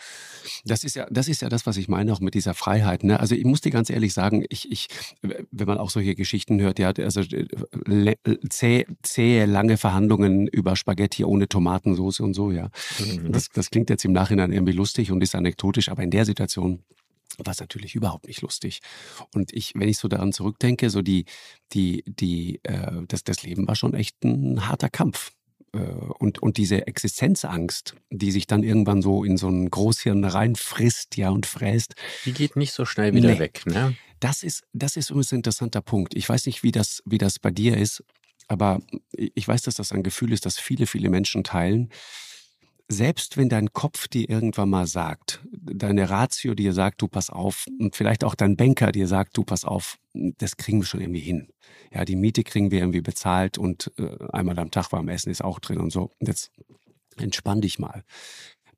[0.64, 3.04] Das ist ja, das ist ja das, was ich meine, auch mit dieser Freiheit.
[3.04, 3.18] Ne?
[3.18, 4.88] Also ich muss dir ganz ehrlich sagen, ich, ich,
[5.22, 8.16] wenn man auch solche Geschichten hört, ja, also äh,
[8.48, 12.70] zäh, zähe, lange Verhandlungen über Spaghetti ohne Tomatensauce und so, ja.
[12.98, 13.32] Mhm.
[13.32, 16.84] Das, das klingt jetzt im Nachhinein irgendwie lustig und ist anekdotisch, aber in der Situation
[17.38, 18.80] war es natürlich überhaupt nicht lustig.
[19.34, 21.24] Und ich, wenn ich so daran zurückdenke, so die,
[21.72, 25.32] die, die, äh, das, das Leben war schon echt ein harter Kampf.
[25.76, 25.80] Äh,
[26.18, 31.30] und, und diese Existenzangst, die sich dann irgendwann so in so ein Großhirn reinfrisst, ja,
[31.30, 31.94] und fräst.
[32.24, 33.38] Die geht nicht so schnell wieder nee.
[33.38, 33.96] weg, ne?
[34.20, 36.14] Das ist, das ist übrigens ein interessanter Punkt.
[36.14, 38.02] Ich weiß nicht, wie das, wie das bei dir ist,
[38.48, 38.80] aber
[39.12, 41.90] ich weiß, dass das ein Gefühl ist, das viele, viele Menschen teilen
[42.88, 47.66] selbst wenn dein Kopf dir irgendwann mal sagt, deine Ratio dir sagt, du pass auf,
[47.78, 51.20] und vielleicht auch dein Banker dir sagt, du pass auf, das kriegen wir schon irgendwie
[51.20, 51.48] hin.
[51.92, 55.42] Ja, die Miete kriegen wir irgendwie bezahlt und äh, einmal am Tag warm Essen ist
[55.42, 56.10] auch drin und so.
[56.20, 56.52] Jetzt
[57.16, 58.04] entspann dich mal.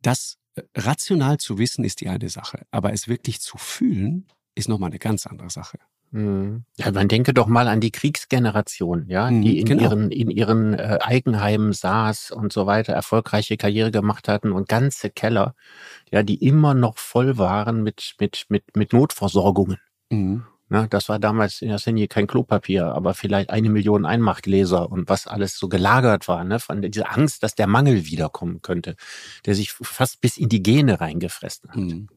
[0.01, 4.69] Das äh, rational zu wissen ist die eine Sache, aber es wirklich zu fühlen ist
[4.69, 5.79] nochmal eine ganz andere Sache.
[6.11, 6.65] Mhm.
[6.77, 9.83] Ja, man denke doch mal an die Kriegsgeneration, ja, mhm, die in genau.
[9.83, 15.11] ihren, in ihren äh, Eigenheimen saß und so weiter, erfolgreiche Karriere gemacht hatten und ganze
[15.11, 15.55] Keller,
[16.11, 19.79] ja, die immer noch voll waren mit, mit, mit, mit Notversorgungen.
[20.11, 20.45] Mhm.
[20.71, 25.09] Na, das war damals in der Linie kein Klopapier, aber vielleicht eine Million Einmachgläser und
[25.09, 28.97] was alles so gelagert war, ne, von dieser Angst, dass der Mangel wiederkommen könnte,
[29.47, 31.77] der sich fast bis in die Gene reingefressen hat.
[31.77, 32.09] Mhm.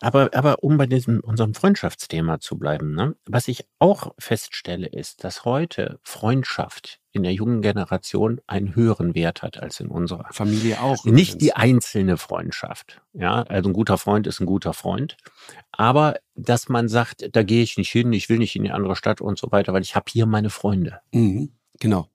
[0.00, 3.14] Aber, aber um bei diesem unserem Freundschaftsthema zu bleiben, ne?
[3.26, 9.42] was ich auch feststelle, ist, dass heute Freundschaft in der jungen Generation einen höheren Wert
[9.42, 11.04] hat als in unserer Familie auch.
[11.04, 11.36] Nicht übrigens.
[11.38, 13.02] die einzelne Freundschaft.
[13.12, 15.16] Ja, also ein guter Freund ist ein guter Freund.
[15.72, 18.96] Aber dass man sagt, da gehe ich nicht hin, ich will nicht in die andere
[18.96, 21.00] Stadt und so weiter, weil ich habe hier meine Freunde.
[21.12, 22.08] Mhm, genau.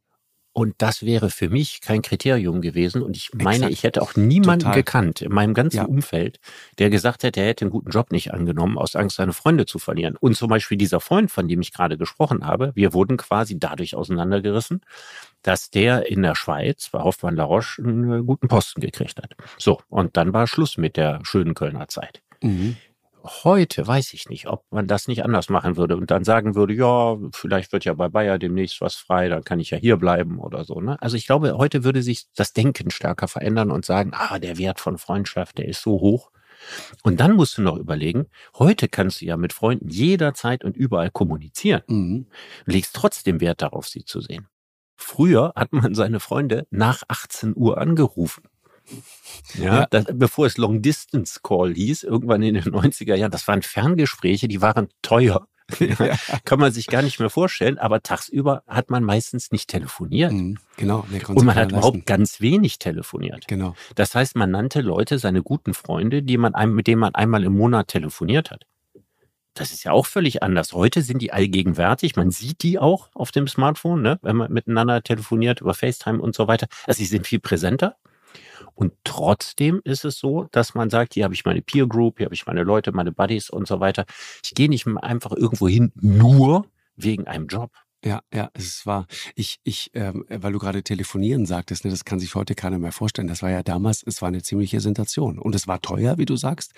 [0.58, 3.04] Und das wäre für mich kein Kriterium gewesen.
[3.04, 3.74] Und ich meine, Exakt.
[3.74, 4.76] ich hätte auch niemanden Total.
[4.76, 5.84] gekannt in meinem ganzen ja.
[5.86, 6.40] Umfeld,
[6.80, 9.78] der gesagt hätte, er hätte einen guten Job nicht angenommen, aus Angst, seine Freunde zu
[9.78, 10.16] verlieren.
[10.20, 13.94] Und zum Beispiel dieser Freund, von dem ich gerade gesprochen habe, wir wurden quasi dadurch
[13.94, 14.82] auseinandergerissen,
[15.44, 19.36] dass der in der Schweiz bei Hoffmann La Roche einen guten Posten gekriegt hat.
[19.60, 22.24] So, und dann war Schluss mit der schönen Kölner Zeit.
[22.42, 22.78] Mhm
[23.28, 26.74] heute weiß ich nicht, ob man das nicht anders machen würde und dann sagen würde,
[26.74, 30.40] ja, vielleicht wird ja bei Bayer demnächst was frei, dann kann ich ja hier bleiben
[30.40, 30.82] oder so.
[30.82, 31.02] Ne?
[31.02, 34.80] Also ich glaube, heute würde sich das Denken stärker verändern und sagen, ah, der Wert
[34.80, 36.32] von Freundschaft, der ist so hoch.
[37.04, 41.12] Und dann musst du noch überlegen, heute kannst du ja mit Freunden jederzeit und überall
[41.12, 41.84] kommunizieren.
[41.88, 42.28] Mhm.
[42.66, 44.48] Du legst trotzdem Wert darauf, sie zu sehen.
[44.96, 48.47] Früher hat man seine Freunde nach 18 Uhr angerufen.
[49.56, 49.88] Ja, ja.
[49.90, 54.48] Das, bevor es Long Distance Call hieß, irgendwann in den 90er Jahren, das waren Ferngespräche,
[54.48, 55.48] die waren teuer.
[55.80, 56.16] Ja.
[56.46, 60.32] Kann man sich gar nicht mehr vorstellen, aber tagsüber hat man meistens nicht telefoniert.
[60.32, 61.06] Mhm, genau.
[61.28, 63.50] Und man hat überhaupt ganz wenig telefoniert.
[63.50, 63.76] Genau.
[63.96, 67.58] Das heißt, man nannte Leute seine guten Freunde, die man, mit denen man einmal im
[67.58, 68.66] Monat telefoniert hat.
[69.58, 70.74] Das ist ja auch völlig anders.
[70.74, 72.16] Heute sind die allgegenwärtig.
[72.16, 74.20] Man sieht die auch auf dem Smartphone, ne?
[74.22, 76.68] wenn man miteinander telefoniert über FaceTime und so weiter.
[76.86, 77.96] Also sie sind viel präsenter.
[78.78, 82.26] Und trotzdem ist es so, dass man sagt, hier habe ich meine Peer Group, hier
[82.26, 84.06] habe ich meine Leute, meine Buddies und so weiter.
[84.44, 87.72] Ich gehe nicht einfach irgendwo hin, nur wegen einem Job.
[88.06, 92.20] Ja, ja, es war, ich, ich, ähm, weil du gerade telefonieren sagtest, ne, das kann
[92.20, 93.28] sich heute keiner mehr vorstellen.
[93.28, 95.40] Das war ja damals, es war eine ziemliche Sensation.
[95.40, 96.74] Und es war teuer, wie du sagst.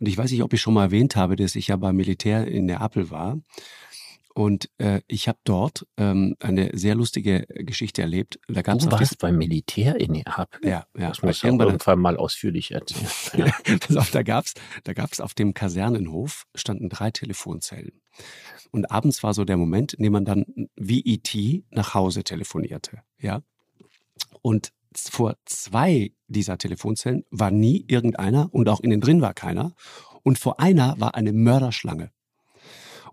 [0.00, 2.48] Und ich weiß nicht, ob ich schon mal erwähnt habe, dass ich ja beim Militär
[2.48, 3.38] in Neapel war.
[4.38, 8.38] Und äh, ich habe dort ähm, eine sehr lustige Geschichte erlebt.
[8.46, 10.60] Da gab's du warst beim Militär in Neapel?
[10.62, 11.08] Ja, ja.
[11.08, 13.08] Das muss ich irgendwann mal ausführlich erzählen.
[13.66, 13.76] Ja.
[13.78, 18.00] Pass auf, da gab's, da gab's auf dem Kasernenhof standen drei Telefonzellen.
[18.70, 20.46] Und abends war so der Moment, in dem man dann
[20.76, 21.64] wie E.T.
[21.70, 23.02] nach Hause telefonierte.
[23.18, 23.42] Ja.
[24.40, 29.74] Und vor zwei dieser Telefonzellen war nie irgendeiner und auch innen drin war keiner.
[30.22, 32.12] Und vor einer war eine Mörderschlange.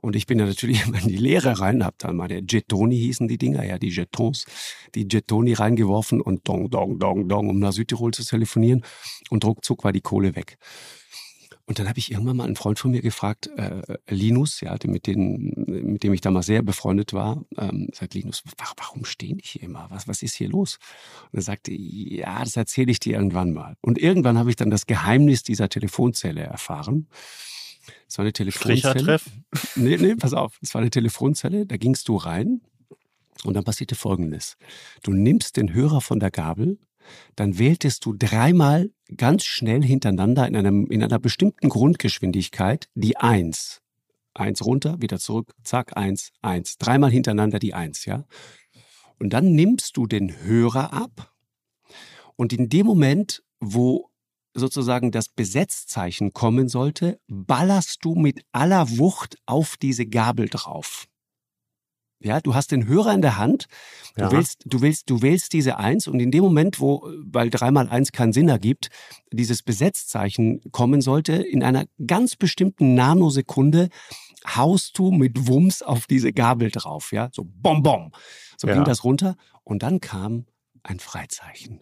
[0.05, 3.27] Und ich bin ja natürlich immer in die Lehre rein, hab dann der Jetoni hießen
[3.27, 4.45] die Dinger, ja, die Jetons,
[4.93, 8.83] die Jetoni reingeworfen und dong, dong, dong, dong, um nach Südtirol zu telefonieren.
[9.31, 10.57] Und ruckzuck war die Kohle weg.
[11.65, 15.07] Und dann habe ich irgendwann mal einen Freund von mir gefragt, äh, Linus, ja, mit,
[15.07, 18.43] dem, mit dem ich damals sehr befreundet war, ähm, sagt Linus,
[18.77, 19.87] warum stehen ich hier immer?
[19.89, 20.77] Was, was ist hier los?
[21.31, 23.75] Und er sagte, ja, das erzähle ich dir irgendwann mal.
[23.81, 27.07] Und irgendwann habe ich dann das Geheimnis dieser Telefonzelle erfahren.
[28.07, 29.19] Es war eine Telefonzelle.
[29.75, 30.57] Nee, nee, pass auf.
[30.61, 32.61] Es war eine Telefonzelle, da gingst du rein
[33.43, 34.57] und dann passierte Folgendes.
[35.03, 36.79] Du nimmst den Hörer von der Gabel,
[37.35, 43.81] dann wähltest du dreimal ganz schnell hintereinander in, einem, in einer bestimmten Grundgeschwindigkeit die Eins.
[44.33, 46.77] Eins runter, wieder zurück, zack, eins, eins.
[46.77, 48.25] Dreimal hintereinander die Eins, ja.
[49.17, 51.33] Und dann nimmst du den Hörer ab
[52.35, 54.09] und in dem Moment, wo
[54.55, 61.05] sozusagen das Besetzzeichen kommen sollte, ballerst du mit aller Wucht auf diese Gabel drauf.
[62.19, 63.67] Ja, du hast den Hörer in der Hand,
[64.15, 64.31] du ja.
[64.31, 68.13] willst, du willst, du wählst diese Eins und in dem Moment, wo, weil dreimal Eins
[68.13, 68.89] keinen Sinn ergibt,
[69.31, 73.89] dieses Besetzzeichen kommen sollte, in einer ganz bestimmten Nanosekunde
[74.47, 78.11] haust du mit Wumms auf diese Gabel drauf, ja, so bom bom.
[78.57, 78.75] So ja.
[78.75, 80.45] ging das runter und dann kam
[80.83, 81.81] ein Freizeichen.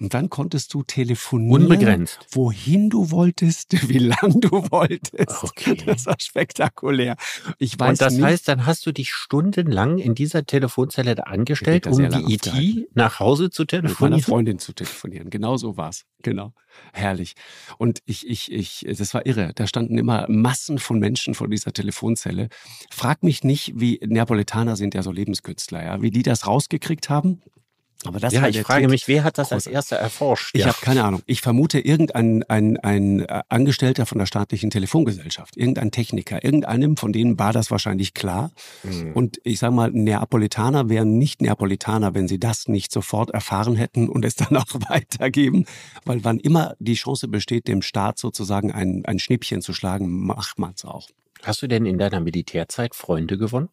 [0.00, 1.62] Und dann konntest du telefonieren.
[1.62, 2.26] Unbegrenzt.
[2.30, 5.44] Wohin du wolltest, wie lang du wolltest.
[5.44, 5.76] Okay.
[5.86, 7.16] Das war spektakulär.
[7.58, 11.86] Ich weiß Und das nicht, heißt, dann hast du dich stundenlang in dieser Telefonzelle angestellt,
[11.86, 13.92] um die IT e nach Hause zu telefonieren?
[13.92, 15.30] Mit meiner Freundin zu telefonieren.
[15.30, 16.04] Genau so war's.
[16.22, 16.52] Genau.
[16.92, 17.34] Herrlich.
[17.78, 19.52] Und ich, ich, ich, das war irre.
[19.54, 22.48] Da standen immer Massen von Menschen vor dieser Telefonzelle.
[22.90, 27.42] Frag mich nicht, wie Neapolitaner sind ja so Lebenskünstler, ja, wie die das rausgekriegt haben
[28.04, 28.90] Aber das ja, ich frage Trick.
[28.90, 30.50] mich, wer hat das als erster erforscht?
[30.54, 30.68] Ich ja.
[30.68, 31.22] habe keine Ahnung.
[31.26, 37.12] Ich vermute irgendein ein, ein äh, Angestellter von der staatlichen Telefongesellschaft, irgendein Techniker, irgendeinem von
[37.12, 38.52] denen war das wahrscheinlich klar.
[38.82, 39.12] Mhm.
[39.12, 44.08] Und ich sage mal, Neapolitaner wären nicht Neapolitaner, wenn sie das nicht sofort erfahren hätten
[44.08, 45.66] und es dann auch weitergeben.
[46.04, 50.58] Weil wann immer die Chance besteht, dem Staat sozusagen ein, ein Schnippchen zu schlagen, macht
[50.58, 51.08] man es auch.
[51.42, 53.68] Hast du denn in deiner Militärzeit Freunde gewonnen?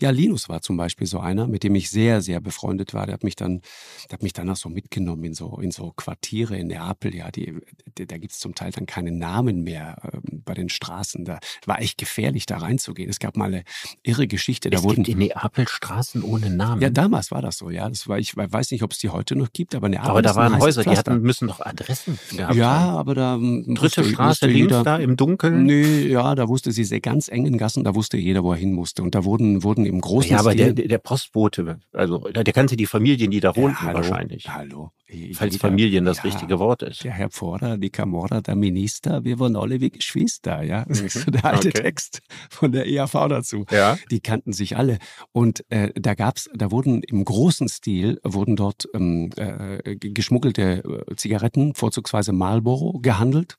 [0.00, 3.06] Ja, Linus war zum Beispiel so einer, mit dem ich sehr, sehr befreundet war.
[3.06, 3.60] Der hat mich dann,
[4.08, 7.14] der hat mich dann auch so mitgenommen in so, in so Quartiere in Neapel.
[7.14, 7.54] Ja, die,
[7.94, 11.24] da gibt es zum Teil dann keine Namen mehr äh, bei den Straßen.
[11.24, 13.08] Da war echt gefährlich, da reinzugehen.
[13.10, 13.64] Es gab mal eine
[14.02, 14.70] irre Geschichte.
[14.70, 16.82] Da es wurden, gibt in Neapel Straßen ohne Namen.
[16.82, 17.70] Ja, damals war das so.
[17.70, 20.10] Ja, das war, ich weiß nicht, ob es die heute noch gibt, aber Neapel.
[20.10, 22.96] Aber da waren Häuser, die hatten, müssen doch Adressen gehabt Ja, haben.
[22.98, 23.36] aber da.
[23.36, 25.64] Dritte wusste, Straße wusste links jeder, da im Dunkeln?
[25.64, 28.72] Nee, ja, da wusste sie sehr ganz engen Gassen, da wusste jeder, wo er hin
[28.72, 29.02] musste.
[29.02, 32.86] Und da wurden, wurden im großen ja, aber der, der Postbote, also der kannte die
[32.86, 34.48] Familien, die da wohnten ja, hallo, wahrscheinlich.
[34.48, 34.92] Hallo.
[35.34, 37.04] Falls jeder, Familien das ja, richtige Wort ist.
[37.04, 40.84] Der Herr Pforrer, die Camorra, der Minister, wir waren alle wie Geschwister, ja.
[40.88, 41.82] Das ist so der alte okay.
[41.82, 43.66] Text von der EAV dazu.
[43.70, 43.96] Ja.
[44.10, 44.98] Die kannten sich alle.
[45.30, 51.14] Und äh, da gab's, da wurden im großen Stil, wurden dort ähm, äh, geschmuggelte äh,
[51.14, 53.56] Zigaretten, vorzugsweise Marlboro, gehandelt.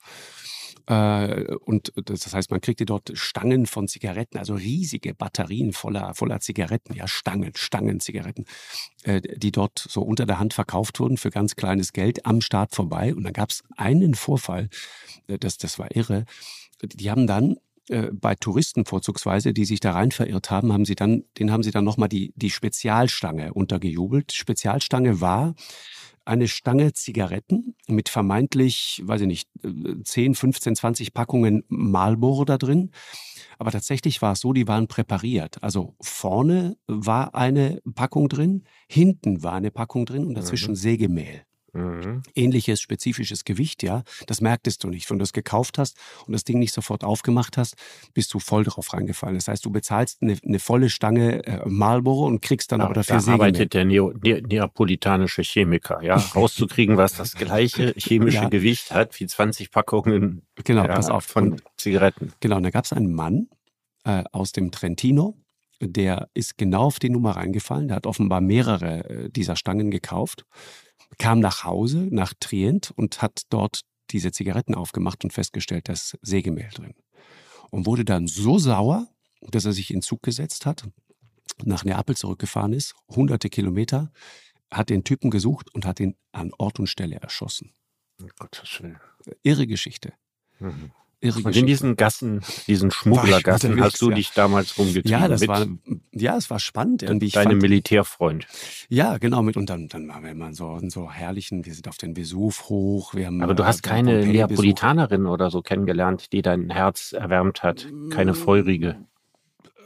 [0.88, 6.40] Äh, und das heißt, man kriegte dort Stangen von Zigaretten, also riesige Batterien voller, voller
[6.40, 8.46] Zigaretten, ja, Stangen, Stangen Zigaretten,
[9.04, 12.74] äh, die dort so unter der Hand verkauft wurden für ganz kleines Geld am Start
[12.74, 13.14] vorbei.
[13.14, 14.70] Und dann gab es einen Vorfall,
[15.28, 16.26] äh, das, das war irre.
[16.82, 17.58] Die haben dann
[18.14, 21.72] bei Touristen vorzugsweise, die sich da rein verirrt haben, haben sie dann, den haben sie
[21.72, 24.32] dann nochmal die, die Spezialstange untergejubelt.
[24.34, 25.56] Spezialstange war,
[26.26, 29.50] eine Stange Zigaretten mit vermeintlich, weiß ich nicht,
[30.04, 32.92] 10, 15, 20 Packungen Marlboro da drin.
[33.58, 35.64] Aber tatsächlich war es so, die waren präpariert.
[35.64, 40.76] Also vorne war eine Packung drin, hinten war eine Packung drin und dazwischen mhm.
[40.76, 41.44] Sägemehl.
[41.78, 42.24] Mhm.
[42.36, 44.04] Ähnliches spezifisches Gewicht, ja.
[44.26, 45.10] Das merktest du nicht.
[45.10, 47.76] Wenn du es gekauft hast und das Ding nicht sofort aufgemacht hast,
[48.14, 49.36] bist du voll drauf reingefallen.
[49.36, 53.04] Das heißt, du bezahlst eine, eine volle Stange äh, Marlboro und kriegst dann aber, aber
[53.04, 56.16] dafür da arbeitet der Neo, ne, neapolitanische Chemiker, ja.
[56.36, 58.50] Rauszukriegen, was das gleiche chemische ja.
[58.50, 61.26] Gewicht hat wie 20 Packungen genau, ja, pass auf.
[61.26, 62.34] von und, Zigaretten.
[62.40, 63.50] Genau, und da gab es einen Mann
[64.04, 65.38] äh, aus dem Trentino,
[65.80, 67.88] der ist genau auf die Nummer reingefallen.
[67.88, 70.46] Der hat offenbar mehrere äh, dieser Stangen gekauft
[71.18, 76.70] kam nach Hause, nach Trient und hat dort diese Zigaretten aufgemacht und festgestellt, dass Sägemehl
[76.74, 76.94] drin.
[77.70, 79.08] Und wurde dann so sauer,
[79.42, 80.88] dass er sich in Zug gesetzt hat,
[81.64, 84.12] nach Neapel zurückgefahren ist, hunderte Kilometer,
[84.72, 87.74] hat den Typen gesucht und hat ihn an Ort und Stelle erschossen.
[88.38, 89.00] Gottes Willen.
[89.44, 90.14] Irre Geschichte.
[90.60, 90.92] Mhm.
[91.20, 95.10] Irre und in diesen Gassen, diesen Schmugglergassen, hast du dich damals rumgetrieben.
[95.10, 95.66] Ja, das war,
[96.12, 97.30] ja, es war spannend irgendwie.
[97.30, 98.48] Deine fand, Militärfreund.
[98.88, 99.42] Ja, genau.
[99.42, 102.70] Mit, und dann, dann waren wir immer so, so herrlichen, wir sind auf den Vesuv
[102.70, 103.14] hoch.
[103.14, 107.88] Haben, Aber du hast keine Neapolitanerin oder so kennengelernt, die dein Herz erwärmt hat.
[108.12, 108.98] Keine mm, feurige.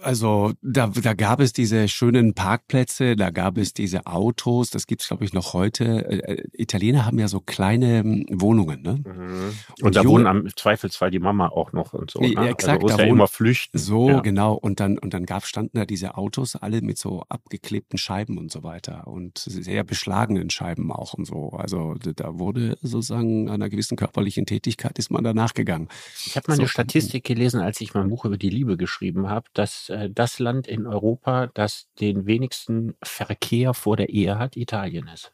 [0.02, 5.08] Also da, da gab es diese schönen Parkplätze, da gab es diese Autos, das gibt's
[5.08, 5.84] glaube ich noch heute.
[5.86, 9.04] Äh, äh, Italiener haben ja so kleine hm, Wohnungen, ne?
[9.06, 9.54] Mhm.
[9.80, 12.20] Und, und da wohnen am Zweifelsfall die Mama auch noch und so.
[12.20, 12.34] Ne?
[12.34, 13.78] Ja, exakt, also, da ja immer flüchten.
[13.78, 14.20] So ja.
[14.22, 14.54] genau.
[14.54, 18.52] Und dann und dann gab standen da diese Autos alle mit so abgeklebten Scheiben und
[18.52, 21.52] so weiter und sehr beschlagenen Scheiben auch und so.
[21.52, 25.90] Also da wurde sozusagen einer gewissen körperlichen Tätigkeit ist man da nachgegangen.
[26.26, 29.30] Ich habe mal so, eine Statistik gelesen, als ich mein Buch über die Liebe geschrieben
[29.30, 34.58] habe, dass äh, das Land in Europa, das den wenigsten Verkehr vor der Ehe hat,
[34.58, 35.34] Italien ist.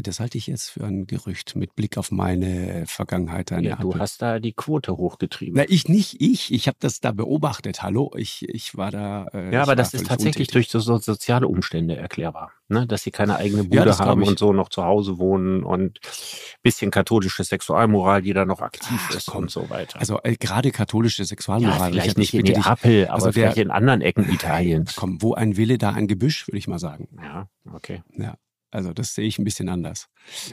[0.00, 3.50] Das halte ich jetzt für ein Gerücht mit Blick auf meine Vergangenheit.
[3.50, 5.54] Ja, du hast da die Quote hochgetrieben.
[5.56, 6.52] Na, ich nicht, ich.
[6.52, 7.82] Ich habe das da beobachtet.
[7.82, 9.26] Hallo, ich, ich war da.
[9.34, 10.70] Äh, ja, aber das ist tatsächlich untätig.
[10.70, 12.52] durch so soziale Umstände erklärbar.
[12.68, 12.86] Ne?
[12.86, 15.98] Dass sie keine eigene Bude ja, haben und so noch zu Hause wohnen und
[16.62, 19.44] bisschen katholische Sexualmoral, die da noch aktiv Ach, ist komm.
[19.44, 19.98] und so weiter.
[19.98, 21.78] Also äh, gerade katholische Sexualmoral.
[21.78, 24.94] Ja, vielleicht nicht in Neapel, aber also vielleicht in anderen Ecken Italiens.
[24.94, 27.08] Komm, wo ein Wille, da ein Gebüsch, würde ich mal sagen.
[27.20, 28.02] Ja, okay.
[28.16, 28.36] Ja.
[28.70, 30.08] Also das sehe ich ein bisschen anders.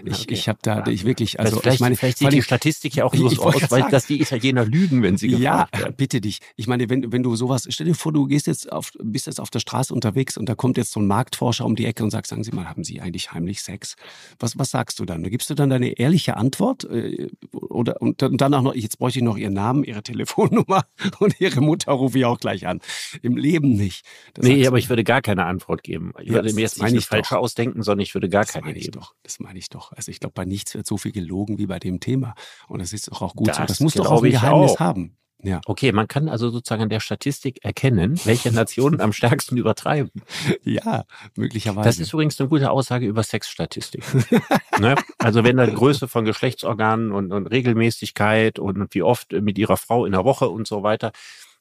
[0.06, 0.34] Ich, okay.
[0.34, 3.13] ich habe da ich wirklich, also vielleicht, ich meine, vielleicht sieht die Statistik ja auch
[3.15, 5.69] so aus, weil, dass die Italiener lügen, wenn sie ja, werden.
[5.82, 6.39] Ja, bitte dich.
[6.56, 9.41] Ich meine, wenn, wenn du sowas, stell dir vor, du gehst jetzt auf, bist jetzt
[9.41, 12.12] auf der Straße unterwegs und da kommt jetzt so ein Marktforscher um die Ecke und
[12.12, 13.95] sagt, sagen Sie mal, haben Sie eigentlich heimlich Sex?
[14.39, 15.23] Was, was sagst du dann?
[15.23, 16.86] Gibst du dann deine ehrliche Antwort?
[16.86, 20.86] Äh, oder und dann auch noch, jetzt bräuchte ich noch Ihren Namen, Ihre Telefonnummer
[21.19, 22.80] und Ihre Mutter rufe ich auch gleich an.
[23.21, 24.06] Im Leben nicht.
[24.34, 26.13] Das nee, aber ich würde gar keine Antwort geben.
[26.21, 29.13] Ich ja, würde mir jetzt nicht falsch ausdenken, sondern ich würde gar keine ich doch.
[29.24, 29.91] Das meine ich doch.
[29.91, 32.36] Also ich glaube, bei nichts wird so viel gelogen wie bei dem Thema.
[32.68, 33.63] Und das ist auch gut das so.
[33.63, 34.80] Das muss doch auch ein Geheimnis auch.
[34.80, 35.18] haben.
[35.44, 35.62] Ja.
[35.65, 40.12] Okay, man kann also sozusagen an der Statistik erkennen, welche Nationen am stärksten übertreiben.
[40.63, 41.88] Ja, möglicherweise.
[41.88, 44.04] Das ist übrigens eine gute Aussage über Sexstatistik.
[44.80, 44.96] ne?
[45.20, 50.06] Also wenn da Größe von Geschlechtsorganen und, und Regelmäßigkeit und wie oft mit ihrer Frau
[50.06, 51.12] in der Woche und so weiter,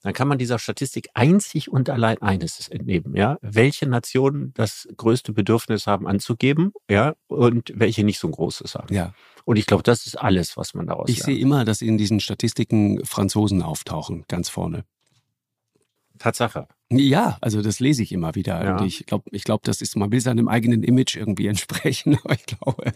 [0.05, 5.33] dann kann man dieser Statistik einzig und allein eines entnehmen, ja, welche Nationen das größte
[5.33, 8.95] Bedürfnis haben anzugeben, ja, und welche nicht so ein großes haben.
[8.95, 9.15] Ja.
[9.47, 12.21] Und ich glaube, das ist alles, was man daraus Ich sehe immer, dass in diesen
[12.21, 14.85] Statistiken Franzosen auftauchen, ganz vorne.
[16.19, 16.69] Tatsache.
[16.99, 18.65] Ja, also das lese ich immer wieder.
[18.65, 18.77] Ja.
[18.77, 22.19] Und ich glaube, ich glaube, das ist, man will seinem eigenen Image irgendwie entsprechen.
[22.25, 22.93] Aber ich glaube.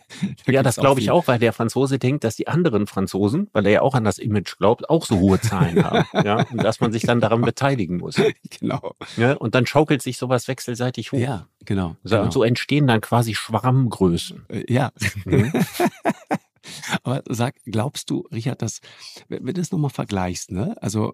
[0.47, 3.67] Da ja, das glaube ich auch, weil der Franzose denkt, dass die anderen Franzosen, weil
[3.67, 6.07] er ja auch an das Image glaubt, auch so hohe Zahlen haben.
[6.25, 8.21] ja, und dass man sich dann daran beteiligen muss.
[8.61, 8.95] Genau.
[9.17, 11.19] Ja, und dann schaukelt sich sowas wechselseitig hoch.
[11.19, 11.97] Ja, genau.
[12.03, 12.25] So, genau.
[12.25, 14.47] Und so entstehen dann quasi Schwarmgrößen.
[14.49, 14.91] Äh, ja.
[15.25, 15.53] Mhm.
[17.03, 18.81] Aber sag, glaubst du, Richard, dass,
[19.29, 20.77] wenn du das nochmal vergleichst, ne?
[20.81, 21.13] Also,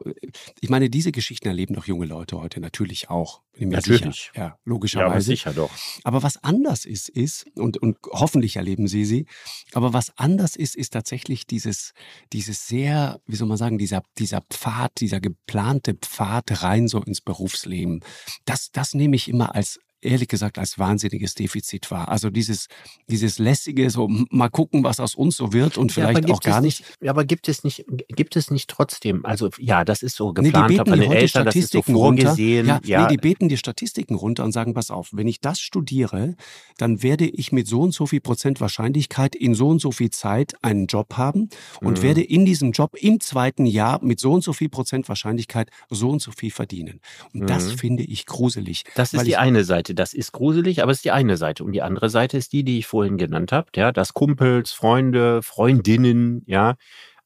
[0.61, 3.43] ich meine, diese Geschichten erleben doch junge Leute heute natürlich auch.
[3.59, 4.31] natürlich.
[4.33, 4.33] Sicher.
[4.37, 5.33] Ja, logischerweise.
[5.33, 5.71] Ja, sicher doch.
[6.03, 9.27] Aber was anders ist, ist, und, und hoffentlich erleben sie sie,
[9.73, 11.93] aber was anders ist, ist tatsächlich dieses,
[12.33, 17.21] dieses sehr, wie soll man sagen, dieser, dieser Pfad, dieser geplante Pfad rein so ins
[17.21, 18.01] Berufsleben.
[18.45, 22.09] Das, das nehme ich immer als, ehrlich gesagt als wahnsinniges Defizit war.
[22.09, 22.69] Also dieses,
[23.09, 26.61] dieses lässige, so mal gucken, was aus uns so wird und vielleicht ja, auch gar
[26.61, 26.85] nicht.
[27.01, 27.11] nicht.
[27.11, 29.25] Aber gibt es nicht, gibt es nicht trotzdem?
[29.25, 32.67] Also ja, das ist so geplant nee, von den Eltern, das ist so vorgesehen.
[32.67, 33.03] Ja, ja.
[33.03, 36.37] Nee, die beten die Statistiken runter und sagen, pass auf, wenn ich das studiere,
[36.79, 40.11] dann werde ich mit so und so viel Prozent Wahrscheinlichkeit in so und so viel
[40.11, 41.49] Zeit einen Job haben
[41.81, 42.03] und mhm.
[42.03, 46.11] werde in diesem Job im zweiten Jahr mit so und so viel Prozent Wahrscheinlichkeit so
[46.11, 47.01] und so viel verdienen.
[47.33, 47.47] Und mhm.
[47.47, 48.85] das finde ich gruselig.
[48.95, 51.65] Das ist die ich, eine Seite das ist gruselig, aber es ist die eine Seite.
[51.65, 55.43] Und die andere Seite ist die, die ich vorhin genannt habe, ja, dass Kumpels, Freunde,
[55.43, 56.75] Freundinnen, ja,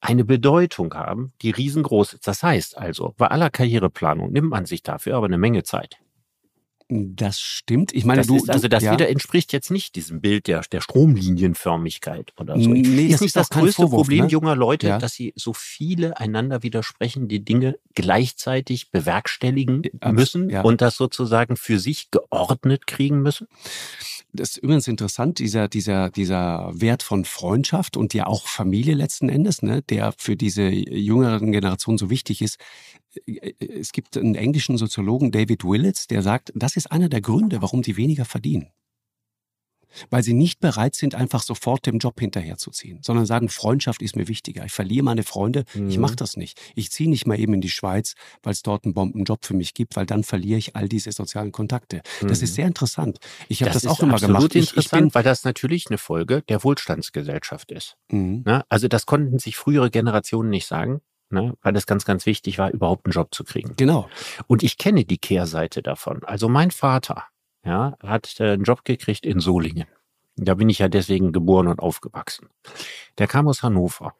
[0.00, 2.26] eine Bedeutung haben, die riesengroß ist.
[2.26, 5.98] Das heißt also, bei aller Karriereplanung nimmt man sich dafür aber eine Menge Zeit.
[6.90, 7.92] Das stimmt.
[7.92, 8.92] Ich meine, das du, ist, also das ja.
[8.92, 12.70] wieder entspricht jetzt nicht diesem Bild der, der Stromlinienförmigkeit oder so.
[12.70, 14.30] Nee, ist nicht das größte Vorwurf, Problem ne?
[14.30, 14.98] junger Leute, ja.
[14.98, 20.62] dass sie so viele einander widersprechende Dinge gleichzeitig bewerkstelligen müssen ja.
[20.62, 23.48] und das sozusagen für sich geordnet kriegen müssen?
[24.32, 29.28] Das ist übrigens interessant, dieser, dieser, dieser Wert von Freundschaft und ja auch Familie letzten
[29.28, 32.58] Endes, ne, der für diese jüngeren Generationen so wichtig ist.
[33.26, 37.82] Es gibt einen englischen Soziologen, David Willits, der sagt, das ist einer der Gründe, warum
[37.82, 38.70] die weniger verdienen
[40.10, 44.28] weil sie nicht bereit sind, einfach sofort dem Job hinterherzuziehen, sondern sagen, Freundschaft ist mir
[44.28, 44.64] wichtiger.
[44.64, 45.88] Ich verliere meine Freunde, mhm.
[45.88, 46.60] ich mache das nicht.
[46.74, 49.74] Ich ziehe nicht mal eben in die Schweiz, weil es dort einen Bombenjob für mich
[49.74, 52.02] gibt, weil dann verliere ich all diese sozialen Kontakte.
[52.20, 52.28] Mhm.
[52.28, 52.54] Das ist mhm.
[52.54, 53.18] sehr interessant.
[53.48, 54.54] Ich habe das, das auch immer gemacht.
[54.54, 57.96] Ich, ich bin, weil das natürlich eine Folge der Wohlstandsgesellschaft ist.
[58.10, 58.42] Mhm.
[58.46, 58.64] Ne?
[58.68, 61.00] Also das konnten sich frühere Generationen nicht sagen.
[61.30, 63.74] Ne, weil es ganz, ganz wichtig war, überhaupt einen Job zu kriegen.
[63.76, 64.08] Genau.
[64.46, 66.24] Und ich kenne die Kehrseite davon.
[66.24, 67.24] Also mein Vater,
[67.64, 69.86] ja, hat äh, einen Job gekriegt in Solingen.
[70.36, 72.48] Da bin ich ja deswegen geboren und aufgewachsen.
[73.18, 74.14] Der kam aus Hannover.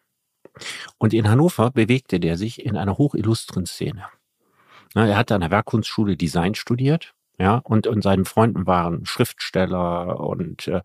[0.98, 4.04] Und in Hannover bewegte der sich in einer hochillustren Szene.
[4.94, 10.18] Na, er hat an der Werkkunstschule Design studiert, ja, und, und seinen Freunden waren Schriftsteller
[10.18, 10.82] und äh,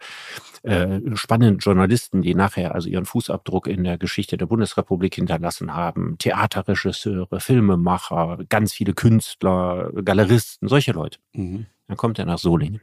[0.61, 6.15] äh, spannende Journalisten, die nachher also ihren Fußabdruck in der Geschichte der Bundesrepublik hinterlassen haben,
[6.19, 11.17] Theaterregisseure, Filmemacher, ganz viele Künstler, Galeristen, solche Leute.
[11.33, 11.65] Mhm.
[11.87, 12.81] Dann kommt er nach Solingen.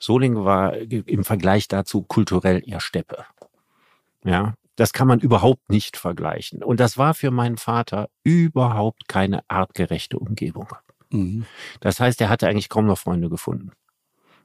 [0.00, 3.24] Solingen war im Vergleich dazu kulturell eher Steppe.
[4.24, 6.62] Ja, das kann man überhaupt nicht vergleichen.
[6.62, 10.68] Und das war für meinen Vater überhaupt keine artgerechte Umgebung.
[11.10, 11.46] Mhm.
[11.80, 13.72] Das heißt, er hatte eigentlich kaum noch Freunde gefunden.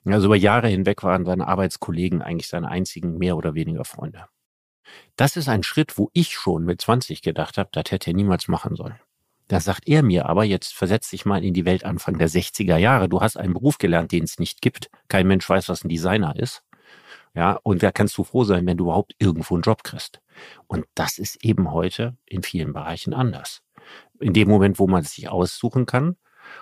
[0.05, 4.26] Also über Jahre hinweg waren seine Arbeitskollegen eigentlich seine einzigen mehr oder weniger Freunde.
[5.16, 8.47] Das ist ein Schritt, wo ich schon mit 20 gedacht habe, das hätte er niemals
[8.47, 8.99] machen sollen.
[9.47, 12.78] Da sagt er mir aber, jetzt versetz dich mal in die Welt Anfang der 60er
[12.78, 13.09] Jahre.
[13.09, 14.89] Du hast einen Beruf gelernt, den es nicht gibt.
[15.07, 16.64] Kein Mensch weiß, was ein Designer ist.
[17.36, 20.22] Ja, und da kannst du froh sein, wenn du überhaupt irgendwo einen Job kriegst.
[20.68, 23.64] Und das ist eben heute in vielen Bereichen anders.
[24.20, 26.16] In dem Moment, wo man es sich aussuchen kann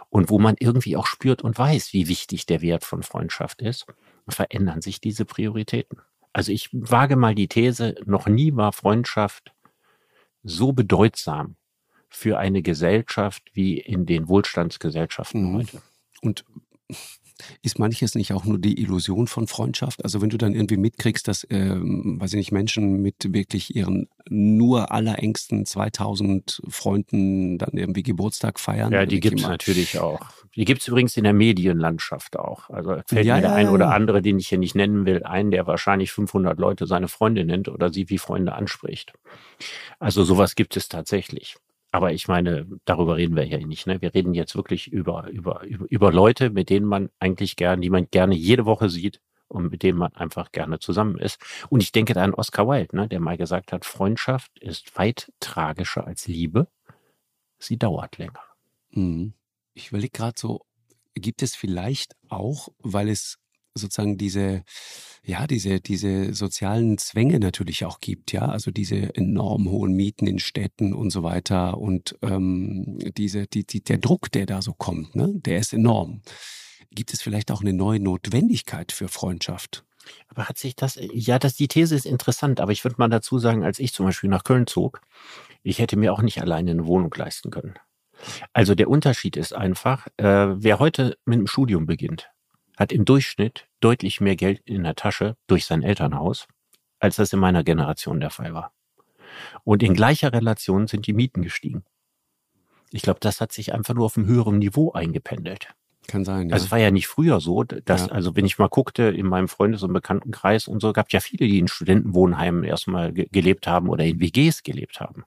[0.09, 3.85] und wo man irgendwie auch spürt und weiß, wie wichtig der Wert von Freundschaft ist,
[4.27, 5.99] verändern sich diese Prioritäten.
[6.33, 9.53] Also ich wage mal die These, noch nie war Freundschaft
[10.43, 11.55] so bedeutsam
[12.09, 15.57] für eine Gesellschaft wie in den Wohlstandsgesellschaften mhm.
[15.57, 15.81] heute.
[16.21, 16.45] Und
[17.61, 20.03] ist manches nicht auch nur die Illusion von Freundschaft?
[20.03, 24.07] Also wenn du dann irgendwie mitkriegst, dass, ähm, weiß ich nicht, Menschen mit wirklich ihren
[24.29, 28.91] nur allerengsten 2000 Freunden dann irgendwie Geburtstag feiern.
[28.91, 30.19] Ja, die gibt es natürlich auch.
[30.55, 32.69] Die gibt es übrigens in der Medienlandschaft auch.
[32.69, 35.23] Also fällt ja, mir der ja, ein oder andere, den ich hier nicht nennen will,
[35.23, 39.13] ein, der wahrscheinlich 500 Leute seine Freunde nennt oder sie wie Freunde anspricht.
[39.99, 41.55] Also sowas gibt es tatsächlich.
[41.91, 43.85] Aber ich meine, darüber reden wir ja nicht.
[43.85, 44.01] Ne?
[44.01, 48.07] Wir reden jetzt wirklich über, über, über, Leute, mit denen man eigentlich gerne, die man
[48.09, 49.19] gerne jede Woche sieht
[49.49, 51.39] und mit denen man einfach gerne zusammen ist.
[51.69, 55.33] Und ich denke da an Oscar Wilde, ne, der mal gesagt hat, Freundschaft ist weit
[55.41, 56.67] tragischer als Liebe.
[57.59, 58.41] Sie dauert länger.
[58.91, 59.33] Mhm.
[59.73, 60.61] Ich überlege gerade so,
[61.13, 63.37] gibt es vielleicht auch, weil es
[63.73, 64.63] sozusagen diese,
[65.23, 70.39] ja, diese, diese sozialen Zwänge natürlich auch gibt, ja, also diese enorm hohen Mieten in
[70.39, 75.15] Städten und so weiter und ähm, diese, die, die, der Druck, der da so kommt,
[75.15, 76.21] ne, der ist enorm.
[76.93, 79.85] Gibt es vielleicht auch eine neue Notwendigkeit für Freundschaft?
[80.27, 83.37] Aber hat sich das, ja, das, die These ist interessant, aber ich würde mal dazu
[83.39, 85.01] sagen, als ich zum Beispiel nach Köln zog,
[85.63, 87.75] ich hätte mir auch nicht alleine eine Wohnung leisten können.
[88.53, 92.30] Also der Unterschied ist einfach, äh, wer heute mit dem Studium beginnt,
[92.81, 96.47] hat im Durchschnitt deutlich mehr Geld in der Tasche durch sein Elternhaus,
[96.99, 98.73] als das in meiner Generation der Fall war.
[99.63, 101.85] Und in gleicher Relation sind die Mieten gestiegen.
[102.91, 105.67] Ich glaube, das hat sich einfach nur auf einem höheren Niveau eingependelt.
[106.07, 106.49] Kann sein.
[106.49, 106.55] Ja.
[106.55, 108.11] Also es war ja nicht früher so, dass, ja.
[108.11, 111.47] also wenn ich mal guckte, in meinem Freundes- und Bekanntenkreis und so, gab ja viele,
[111.47, 115.23] die in Studentenwohnheimen erstmal ge gelebt haben oder in WGs gelebt haben.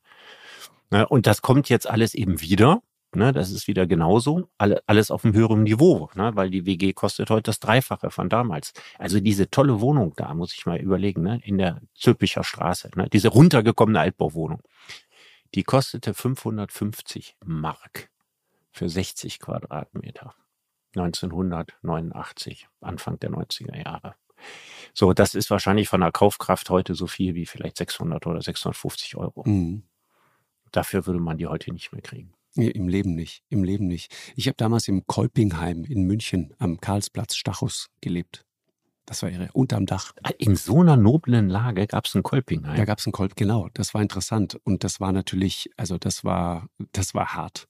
[0.90, 2.82] Ne, und das kommt jetzt alles eben wieder.
[3.14, 4.48] Ne, das ist wieder genauso.
[4.58, 8.28] Alle, alles auf einem höheren Niveau, ne, weil die WG kostet heute das Dreifache von
[8.28, 8.72] damals.
[8.98, 13.08] Also diese tolle Wohnung da, muss ich mal überlegen, ne, in der Zülpicher Straße, ne,
[13.08, 14.62] diese runtergekommene Altbauwohnung,
[15.54, 18.10] die kostete 550 Mark
[18.72, 20.34] für 60 Quadratmeter.
[20.96, 24.14] 1989, Anfang der 90er Jahre.
[24.92, 29.16] So, das ist wahrscheinlich von der Kaufkraft heute so viel wie vielleicht 600 oder 650
[29.16, 29.42] Euro.
[29.46, 29.82] Mhm.
[30.70, 32.32] Dafür würde man die heute nicht mehr kriegen.
[32.56, 34.14] Im Leben nicht, im Leben nicht.
[34.36, 38.44] Ich habe damals im Kolpingheim in München am Karlsplatz Stachus gelebt.
[39.06, 39.50] Das war irre.
[39.52, 40.12] Unterm Dach.
[40.22, 42.76] Ah, in so einer noblen Lage gab es einen Kolpingheim.
[42.76, 43.68] Da gab es einen Kolp, genau.
[43.74, 44.58] Das war interessant.
[44.64, 47.68] Und das war natürlich, also das war, das war hart.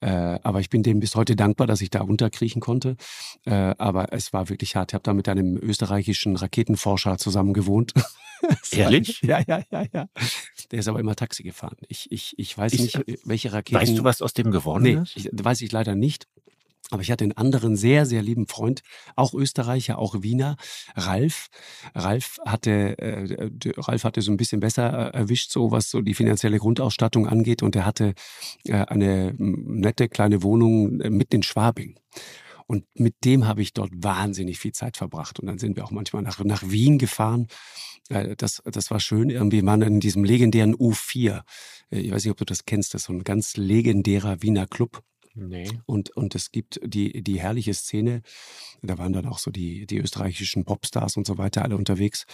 [0.00, 2.96] Äh, aber ich bin dem bis heute dankbar, dass ich da runterkriechen konnte.
[3.44, 4.92] Äh, aber es war wirklich hart.
[4.92, 7.92] Ich habe da mit einem österreichischen Raketenforscher zusammen gewohnt.
[8.70, 9.20] Ehrlich?
[9.22, 10.08] ja, ja, ja, ja.
[10.70, 11.76] Der ist aber immer Taxi gefahren.
[11.88, 13.80] Ich, ich, ich weiß ich, nicht, welche Raketen.
[13.80, 15.16] Weißt du, was aus dem geworden nee, ist?
[15.16, 16.28] Ich, weiß ich leider nicht.
[16.90, 18.82] Aber ich hatte einen anderen sehr, sehr lieben Freund,
[19.16, 20.56] auch Österreicher, auch Wiener,
[20.94, 21.48] Ralf.
[21.94, 26.14] Ralf hatte, äh, Ralf hatte so ein bisschen besser äh, erwischt, so was so die
[26.14, 27.62] finanzielle Grundausstattung angeht.
[27.62, 28.14] Und er hatte
[28.64, 31.98] äh, eine nette kleine Wohnung äh, mit in Schwabing.
[32.66, 35.40] Und mit dem habe ich dort wahnsinnig viel Zeit verbracht.
[35.40, 37.48] Und dann sind wir auch manchmal nach, nach Wien gefahren.
[38.08, 39.30] Äh, das, das war schön.
[39.30, 41.42] Irgendwie waren in diesem legendären U4.
[41.90, 42.94] Äh, ich weiß nicht, ob du das kennst.
[42.94, 45.02] Das ist so ein ganz legendärer Wiener Club.
[45.38, 45.70] Nee.
[45.86, 48.22] Und, und es gibt die, die herrliche Szene,
[48.82, 52.26] da waren dann auch so die, die österreichischen Popstars und so weiter alle unterwegs.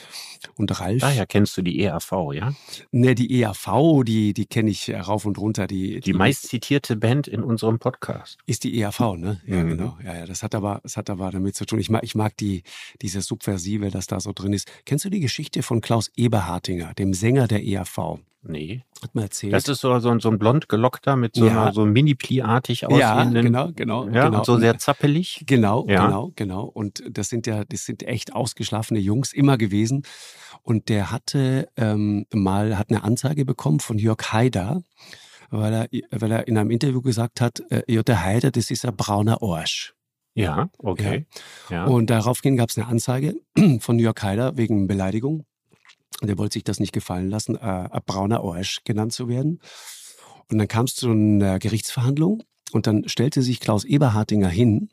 [0.56, 1.00] Und Ralf.
[1.00, 2.54] Daher kennst du die EAV, ja?
[2.90, 5.66] Ne, die EAV, die, die kenne ich rauf und runter.
[5.66, 8.38] Die, die, die meist zitierte Band in unserem Podcast.
[8.46, 9.40] Ist die EAV, ne?
[9.46, 9.68] Ja, mhm.
[9.68, 9.98] genau.
[10.04, 11.78] Ja, ja, das hat aber, das hat aber damit zu tun.
[11.78, 12.62] Ich mag, ich mag die,
[13.02, 14.70] diese Subversive, das da so drin ist.
[14.84, 18.20] Kennst du die Geschichte von Klaus Eberhartinger, dem Sänger der EAV?
[18.46, 18.84] Nee.
[19.02, 19.52] Hat man erzählt.
[19.52, 21.62] Das ist so, so, so ein blond gelockter mit so ja.
[21.62, 23.34] einer so Mini-Pli-artig aussehenden.
[23.34, 24.08] Ja, genau, genau.
[24.08, 24.38] Ja, genau.
[24.38, 25.44] Und so sehr zappelig.
[25.46, 26.06] Genau, ja.
[26.06, 26.64] genau, genau.
[26.64, 30.02] Und das sind ja, das sind echt ausgeschlafene Jungs immer gewesen.
[30.62, 34.82] Und der hatte ähm, mal, hat eine Anzeige bekommen von Jörg Haider,
[35.50, 38.96] weil er, weil er in einem Interview gesagt hat, äh, Jörg Haider, das ist ein
[38.96, 39.94] brauner Arsch.
[40.34, 41.26] Ja, okay.
[41.70, 41.84] Ja.
[41.84, 43.36] Und daraufhin gab es eine Anzeige
[43.80, 45.46] von Jörg Haider wegen Beleidigung.
[46.22, 49.60] Der wollte sich das nicht gefallen lassen, äh, brauner Arsch genannt zu werden.
[50.50, 52.42] Und dann kam es zu einer Gerichtsverhandlung
[52.72, 54.90] und dann stellte sich Klaus Eberhardinger hin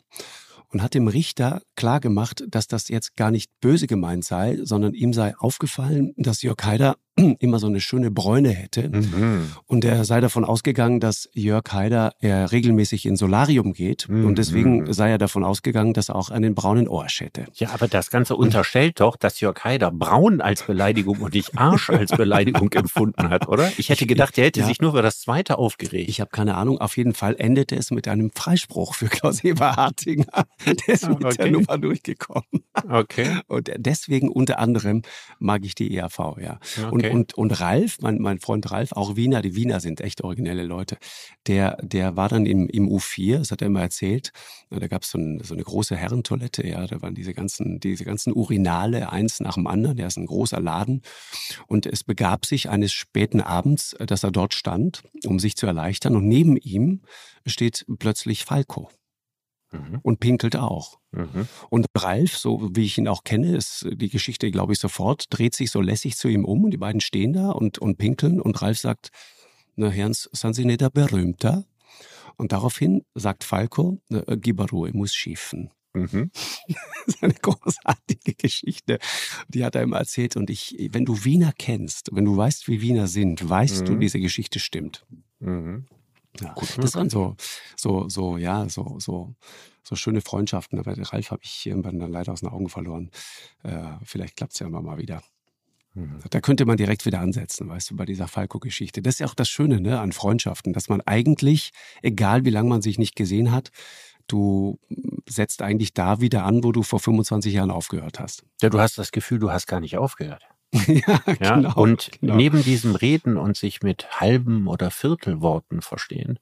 [0.70, 5.14] und hat dem Richter klargemacht, dass das jetzt gar nicht böse gemeint sei, sondern ihm
[5.14, 6.96] sei aufgefallen, dass Jörg Haider
[7.40, 8.90] immer so eine schöne Bräune hätte.
[8.90, 9.52] Mhm.
[9.66, 14.08] Und er sei davon ausgegangen, dass Jörg Haider er regelmäßig ins Solarium geht.
[14.10, 14.26] Mhm.
[14.26, 17.46] Und deswegen sei er davon ausgegangen, dass er auch einen braunen Arsch hätte.
[17.56, 21.90] Ja, aber das Ganze unterstellt doch, dass Jörg Haider braun als Beleidigung und nicht Arsch
[21.90, 23.72] als Beleidigung empfunden hat, oder?
[23.78, 24.66] Ich hätte gedacht, er hätte ja.
[24.66, 26.10] sich nur für das zweite aufgeregt.
[26.10, 26.80] Ich habe keine Ahnung.
[26.80, 30.46] Auf jeden Fall endete es mit einem Freispruch für Klaus Eberhardinger.
[30.66, 31.36] Der ist mit okay.
[31.38, 32.44] der Nummer durchgekommen.
[32.90, 33.40] Okay.
[33.48, 35.02] Und deswegen unter anderem
[35.40, 36.60] mag ich die ERV, ja.
[36.78, 37.10] Okay.
[37.10, 40.64] Und, und, und Ralf, mein, mein Freund Ralf, auch Wiener, die Wiener sind echt originelle
[40.64, 40.98] Leute,
[41.48, 44.32] der, der war dann im, im U4, das hat er immer erzählt.
[44.70, 48.06] Da gab es so, ein, so eine große Herrentoilette, ja, da waren diese ganzen, diese
[48.06, 51.02] ganzen Urinale, eins nach dem anderen, der ist ein großer Laden.
[51.68, 56.16] Und es begab sich eines späten Abends, dass er dort stand, um sich zu erleichtern.
[56.16, 57.02] Und neben ihm
[57.46, 58.90] steht plötzlich Falco
[59.72, 60.00] mhm.
[60.02, 61.00] und pinkelt auch.
[61.12, 61.48] Mhm.
[61.70, 65.56] Und Ralf, so wie ich ihn auch kenne, ist die Geschichte, glaube ich, sofort, dreht
[65.56, 68.62] sich so lässig zu ihm um und die beiden stehen da und, und pinkeln und
[68.62, 69.10] Ralf sagt,
[69.76, 71.66] na Herrn, sind Sie nicht der Berühmter?
[72.38, 75.70] Und daraufhin sagt Falco, äh, gib Ruhe, muss schiffen.
[75.94, 76.32] Mhm.
[76.68, 79.00] das ist eine großartige Geschichte.
[79.48, 80.38] Die hat er ihm erzählt.
[80.38, 83.86] Und ich, wenn du Wiener kennst, wenn du weißt, wie Wiener sind, weißt mhm.
[83.86, 85.06] du, diese Geschichte stimmt.
[85.40, 85.86] Mhm.
[86.40, 87.36] Ja, das waren so,
[87.76, 89.36] so, so, ja, so, so,
[89.84, 90.80] so schöne Freundschaften.
[90.80, 93.12] Aber Ralf habe ich irgendwann dann leider aus den Augen verloren.
[93.64, 95.22] Äh, vielleicht klappt es ja immer mal wieder.
[95.94, 96.20] Mhm.
[96.30, 99.02] Da könnte man direkt wieder ansetzen, weißt du, bei dieser Falco-Geschichte.
[99.02, 101.72] Das ist ja auch das Schöne ne, an Freundschaften, dass man eigentlich,
[102.02, 103.72] egal wie lange man sich nicht gesehen hat,
[104.28, 104.80] du
[105.28, 108.46] setzt eigentlich da wieder an, wo du vor 25 Jahren aufgehört hast.
[108.62, 110.44] Ja, du hast das Gefühl, du hast gar nicht aufgehört.
[110.88, 111.74] ja, ja, genau.
[111.76, 112.36] Und genau.
[112.36, 116.40] neben diesem Reden und sich mit halben oder Viertelworten verstehen,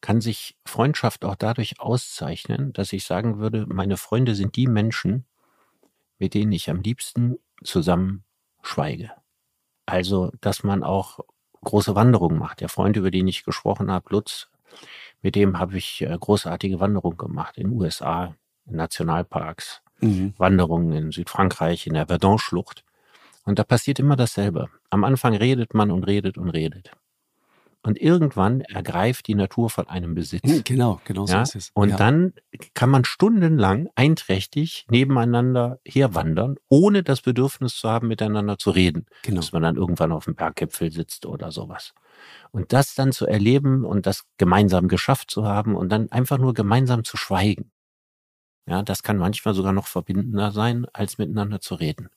[0.00, 5.24] kann sich Freundschaft auch dadurch auszeichnen, dass ich sagen würde, meine Freunde sind die Menschen,
[6.18, 8.24] mit denen ich am liebsten zusammen
[8.62, 9.12] schweige.
[9.86, 11.20] Also, dass man auch
[11.62, 12.60] große Wanderungen macht.
[12.60, 14.48] Der Freund, über den ich gesprochen habe, Lutz,
[15.20, 18.34] mit dem habe ich äh, großartige Wanderungen gemacht in den USA,
[18.66, 20.34] in Nationalparks, mhm.
[20.36, 22.84] Wanderungen in Südfrankreich, in der Verdun-Schlucht.
[23.44, 24.68] Und da passiert immer dasselbe.
[24.90, 26.92] Am Anfang redet man und redet und redet.
[27.84, 30.48] Und irgendwann ergreift die Natur von einem Besitz.
[30.48, 31.42] Hm, genau, genau so ja?
[31.42, 31.70] ist es.
[31.74, 31.96] Und ja.
[31.96, 32.32] dann
[32.74, 39.06] kann man stundenlang einträchtig nebeneinander herwandern, ohne das Bedürfnis zu haben, miteinander zu reden.
[39.24, 39.40] Genau.
[39.40, 41.92] Dass man dann irgendwann auf dem Berggipfel sitzt oder sowas.
[42.52, 46.54] Und das dann zu erleben und das gemeinsam geschafft zu haben und dann einfach nur
[46.54, 47.72] gemeinsam zu schweigen.
[48.66, 52.10] Ja, das kann manchmal sogar noch verbindender sein, als miteinander zu reden.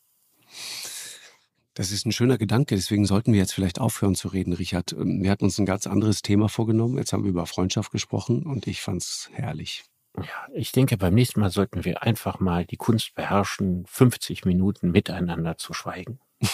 [1.76, 4.94] Das ist ein schöner Gedanke, deswegen sollten wir jetzt vielleicht aufhören zu reden, Richard.
[4.94, 6.98] Ähm, wir hatten uns ein ganz anderes Thema vorgenommen.
[6.98, 9.84] Jetzt haben wir über Freundschaft gesprochen und ich fand's herrlich.
[10.16, 14.92] Ja, ich denke, beim nächsten Mal sollten wir einfach mal die Kunst beherrschen, 50 Minuten
[14.92, 16.22] miteinander zu schweigen.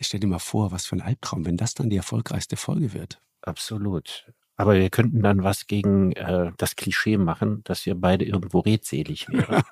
[0.00, 3.22] Stell dir mal vor, was für ein Albtraum, wenn das dann die erfolgreichste Folge wird.
[3.40, 4.30] Absolut.
[4.58, 9.28] Aber wir könnten dann was gegen äh, das Klischee machen, dass wir beide irgendwo redselig
[9.30, 9.62] wären.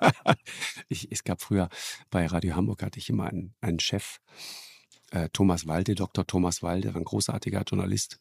[0.87, 1.67] ich, es gab früher
[2.09, 4.19] bei Radio Hamburg hatte ich immer einen, einen Chef,
[5.11, 6.25] äh, Thomas Walde, Dr.
[6.25, 8.19] Thomas Walde, ein großartiger Journalist.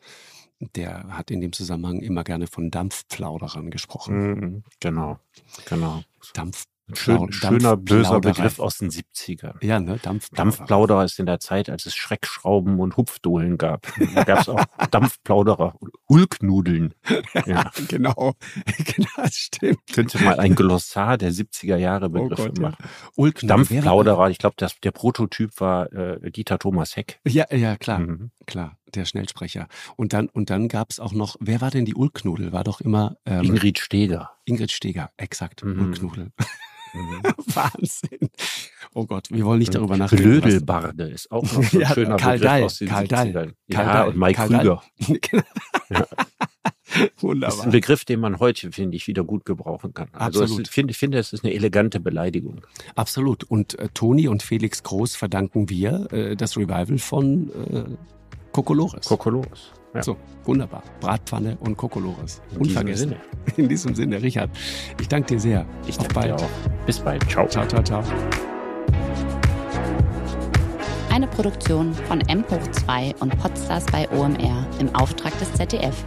[0.59, 4.17] Der hat in dem Zusammenhang immer gerne von Dampfplauderern gesprochen.
[4.17, 5.21] Mhm, genau,
[5.69, 6.03] genau.
[6.35, 9.57] Dampf, Schön, schöner, böser Begriff aus den 70ern.
[9.61, 9.99] Ja, ne?
[10.01, 10.37] Dampfplauderer.
[10.37, 13.89] Dampfplauderer ist in der Zeit, als es Schreckschrauben und Hupfdohlen gab.
[14.15, 15.75] Da gab es auch Dampfplauderer.
[16.07, 16.95] Ulknudeln.
[17.45, 18.35] Ja, genau.
[18.85, 19.79] genau, das stimmt.
[19.93, 22.77] Könnte mal ein Glossar der 70er Jahre Begriffe oh Gott, machen.
[22.81, 22.89] Ja.
[23.15, 23.49] Ulknudeln.
[23.49, 27.21] Dampfplauderer, ich glaube, der Prototyp war äh, Dieter Thomas Heck.
[27.27, 28.01] Ja, ja, klar.
[28.01, 28.31] Mhm.
[28.47, 29.69] Klar, der Schnellsprecher.
[29.97, 32.53] Und dann, und dann gab es auch noch, wer war denn die Ulknudel?
[32.53, 34.33] War doch immer ähm, Ingrid Steger.
[34.45, 35.65] Ingrid Steger, exakt.
[35.65, 35.81] Mhm.
[35.81, 36.33] Ulknudel.
[36.97, 37.23] Mhm.
[37.55, 38.31] Wahnsinn.
[38.95, 40.25] Oh Gott, wir wollen nicht darüber nachdenken.
[40.25, 43.33] Blödelbarde ist auch noch so ein ja, schöner Karl Begriff Dahl, aus den Karl Dahl,
[43.33, 44.83] Karl ja, Dahl, und Mike Krüger.
[45.91, 46.07] ja.
[47.19, 47.51] Wunderbar.
[47.51, 50.09] Das ist ein Begriff, den man heute, finde ich, wieder gut gebrauchen kann.
[50.13, 50.67] Also Absolut.
[50.67, 52.63] ich finde, finde, es ist eine elegante Beleidigung.
[52.95, 53.45] Absolut.
[53.45, 57.85] Und äh, Toni und Felix Groß verdanken wir äh, das Revival von äh,
[58.53, 59.07] Kokolores.
[59.07, 59.73] Kokolores.
[59.97, 60.03] Ja.
[60.03, 60.83] So, wunderbar.
[61.01, 62.43] Bratpfanne und Kokolores.
[62.59, 63.15] Unvergessen.
[63.47, 64.51] Diesem In diesem Sinne, Richard,
[65.01, 65.67] ich danke dir sehr.
[65.87, 66.49] Ich danke dir auch.
[66.85, 67.29] Bis bald.
[67.31, 67.49] Ciao.
[67.49, 68.03] Ciao, ciao, ciao.
[71.11, 76.05] Eine Produktion von M2 und Podstars bei OMR im Auftrag des ZDF.